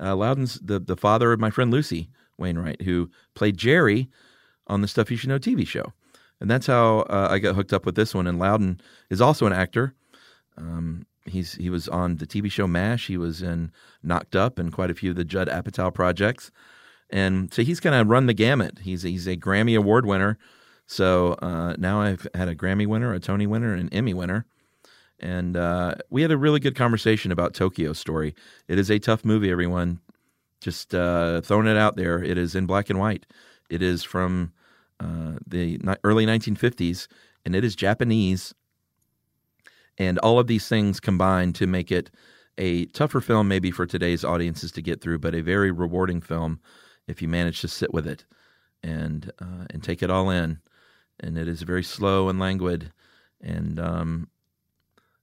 uh, 0.00 0.14
Loudon's 0.16 0.58
the 0.60 0.78
the 0.80 0.96
father 0.96 1.32
of 1.32 1.40
my 1.40 1.50
friend 1.50 1.70
Lucy 1.72 2.10
Wainwright, 2.38 2.82
who 2.82 3.10
played 3.34 3.56
Jerry 3.56 4.08
on 4.66 4.80
the 4.80 4.88
Stuff 4.88 5.10
You 5.10 5.16
Should 5.16 5.30
Know 5.30 5.38
TV 5.38 5.66
show, 5.66 5.92
and 6.40 6.48
that's 6.50 6.68
how 6.68 7.00
uh, 7.00 7.28
I 7.30 7.38
got 7.40 7.56
hooked 7.56 7.72
up 7.72 7.84
with 7.86 7.96
this 7.96 8.14
one. 8.14 8.28
And 8.28 8.38
Loudon 8.38 8.80
is 9.10 9.20
also 9.20 9.46
an 9.46 9.52
actor. 9.52 9.94
Um, 10.56 11.06
he's 11.26 11.54
he 11.54 11.70
was 11.70 11.88
on 11.88 12.16
the 12.16 12.26
TV 12.26 12.50
show 12.50 12.66
MASH. 12.66 13.06
He 13.06 13.16
was 13.16 13.42
in 13.42 13.72
Knocked 14.02 14.36
Up 14.36 14.58
and 14.58 14.72
quite 14.72 14.90
a 14.90 14.94
few 14.94 15.10
of 15.10 15.16
the 15.16 15.24
Judd 15.24 15.48
Apatow 15.48 15.92
projects, 15.92 16.50
and 17.10 17.52
so 17.52 17.62
he's 17.62 17.80
kind 17.80 17.94
of 17.94 18.08
run 18.08 18.26
the 18.26 18.34
gamut. 18.34 18.80
He's 18.82 19.02
he's 19.02 19.26
a 19.26 19.36
Grammy 19.36 19.76
Award 19.76 20.06
winner. 20.06 20.38
So 20.86 21.32
uh, 21.40 21.74
now 21.78 22.00
I've 22.02 22.26
had 22.34 22.48
a 22.48 22.54
Grammy 22.54 22.86
winner, 22.86 23.12
a 23.14 23.20
Tony 23.20 23.46
winner, 23.46 23.72
an 23.72 23.88
Emmy 23.90 24.12
winner, 24.12 24.44
and 25.18 25.56
uh, 25.56 25.94
we 26.10 26.22
had 26.22 26.30
a 26.30 26.36
really 26.36 26.60
good 26.60 26.76
conversation 26.76 27.32
about 27.32 27.54
Tokyo 27.54 27.92
Story. 27.92 28.34
It 28.68 28.78
is 28.78 28.90
a 28.90 28.98
tough 28.98 29.24
movie, 29.24 29.50
everyone. 29.50 30.00
Just 30.60 30.94
uh, 30.94 31.40
throwing 31.40 31.66
it 31.66 31.76
out 31.76 31.96
there. 31.96 32.22
It 32.22 32.38
is 32.38 32.54
in 32.54 32.66
black 32.66 32.90
and 32.90 32.98
white. 32.98 33.26
It 33.70 33.82
is 33.82 34.02
from 34.04 34.52
uh, 35.00 35.34
the 35.46 35.78
early 36.04 36.26
1950s, 36.26 37.08
and 37.44 37.54
it 37.54 37.64
is 37.64 37.74
Japanese 37.74 38.54
and 39.98 40.18
all 40.18 40.38
of 40.38 40.46
these 40.46 40.68
things 40.68 41.00
combine 41.00 41.52
to 41.52 41.66
make 41.66 41.92
it 41.92 42.10
a 42.58 42.86
tougher 42.86 43.20
film 43.20 43.48
maybe 43.48 43.70
for 43.70 43.86
today's 43.86 44.24
audiences 44.24 44.70
to 44.72 44.82
get 44.82 45.00
through 45.00 45.18
but 45.18 45.34
a 45.34 45.42
very 45.42 45.70
rewarding 45.70 46.20
film 46.20 46.60
if 47.06 47.20
you 47.20 47.28
manage 47.28 47.60
to 47.60 47.68
sit 47.68 47.92
with 47.92 48.06
it 48.06 48.24
and 48.84 49.32
uh, 49.40 49.64
and 49.70 49.82
take 49.82 50.02
it 50.02 50.10
all 50.10 50.30
in. 50.30 50.58
And 51.20 51.38
it 51.38 51.48
is 51.48 51.62
very 51.62 51.82
slow 51.82 52.28
and 52.28 52.38
languid, 52.38 52.92
and 53.40 53.78
um, 53.80 54.28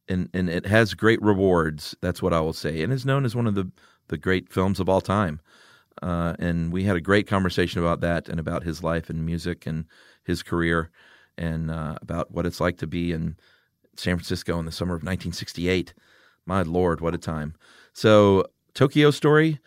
and 0.07 0.29
and 0.33 0.49
it 0.49 0.65
has 0.65 0.93
great 0.93 1.21
rewards. 1.21 1.95
That's 2.01 2.21
what 2.21 2.33
I 2.33 2.39
will 2.41 2.53
say, 2.53 2.81
and 2.81 2.91
is 2.91 3.05
known 3.05 3.25
as 3.25 3.35
one 3.35 3.47
of 3.47 3.55
the 3.55 3.71
the 4.07 4.17
great 4.17 4.51
films 4.51 4.79
of 4.79 4.89
all 4.89 5.01
time. 5.01 5.39
Uh, 6.01 6.33
and 6.39 6.71
we 6.71 6.83
had 6.85 6.95
a 6.95 7.01
great 7.01 7.27
conversation 7.27 7.79
about 7.79 7.99
that 8.01 8.27
and 8.27 8.39
about 8.39 8.63
his 8.63 8.81
life 8.81 9.09
and 9.09 9.25
music 9.25 9.67
and 9.67 9.85
his 10.23 10.41
career 10.41 10.89
and 11.37 11.69
uh, 11.69 11.95
about 12.01 12.31
what 12.31 12.45
it's 12.45 12.59
like 12.61 12.77
to 12.77 12.87
be 12.87 13.11
in 13.11 13.35
San 13.95 14.15
Francisco 14.15 14.59
in 14.59 14.65
the 14.65 14.71
summer 14.71 14.93
of 14.93 15.01
1968. 15.01 15.93
My 16.45 16.61
lord, 16.61 17.01
what 17.01 17.13
a 17.13 17.17
time! 17.17 17.55
So 17.93 18.45
Tokyo 18.73 19.11
Story, 19.11 19.59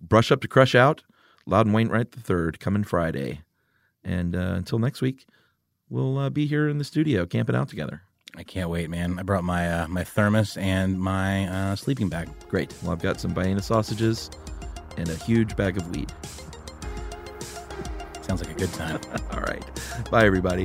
Brush 0.00 0.32
Up 0.32 0.40
to 0.40 0.48
Crush 0.48 0.74
Out, 0.74 1.02
Loudon 1.46 1.72
Wainwright 1.72 2.14
III 2.28 2.52
coming 2.58 2.84
Friday. 2.84 3.42
And 4.04 4.34
uh, 4.34 4.54
until 4.56 4.78
next 4.78 5.00
week, 5.00 5.26
we'll 5.88 6.18
uh, 6.18 6.30
be 6.30 6.46
here 6.46 6.68
in 6.68 6.78
the 6.78 6.84
studio 6.84 7.26
camping 7.26 7.54
out 7.54 7.68
together. 7.68 8.02
I 8.34 8.42
can't 8.42 8.70
wait, 8.70 8.88
man. 8.88 9.18
I 9.18 9.22
brought 9.22 9.44
my 9.44 9.70
uh, 9.70 9.88
my 9.88 10.04
thermos 10.04 10.56
and 10.56 10.98
my 10.98 11.46
uh, 11.48 11.76
sleeping 11.76 12.08
bag. 12.08 12.30
Great. 12.48 12.74
Well, 12.82 12.92
I've 12.92 13.02
got 13.02 13.20
some 13.20 13.34
Vienna 13.34 13.62
sausages 13.62 14.30
and 14.96 15.08
a 15.08 15.16
huge 15.16 15.54
bag 15.54 15.76
of 15.76 15.94
weed. 15.94 16.10
Sounds 18.22 18.42
like 18.42 18.50
a 18.50 18.58
good 18.58 18.72
time. 18.72 19.00
All 19.32 19.40
right. 19.40 19.64
Bye, 20.10 20.24
everybody. 20.24 20.64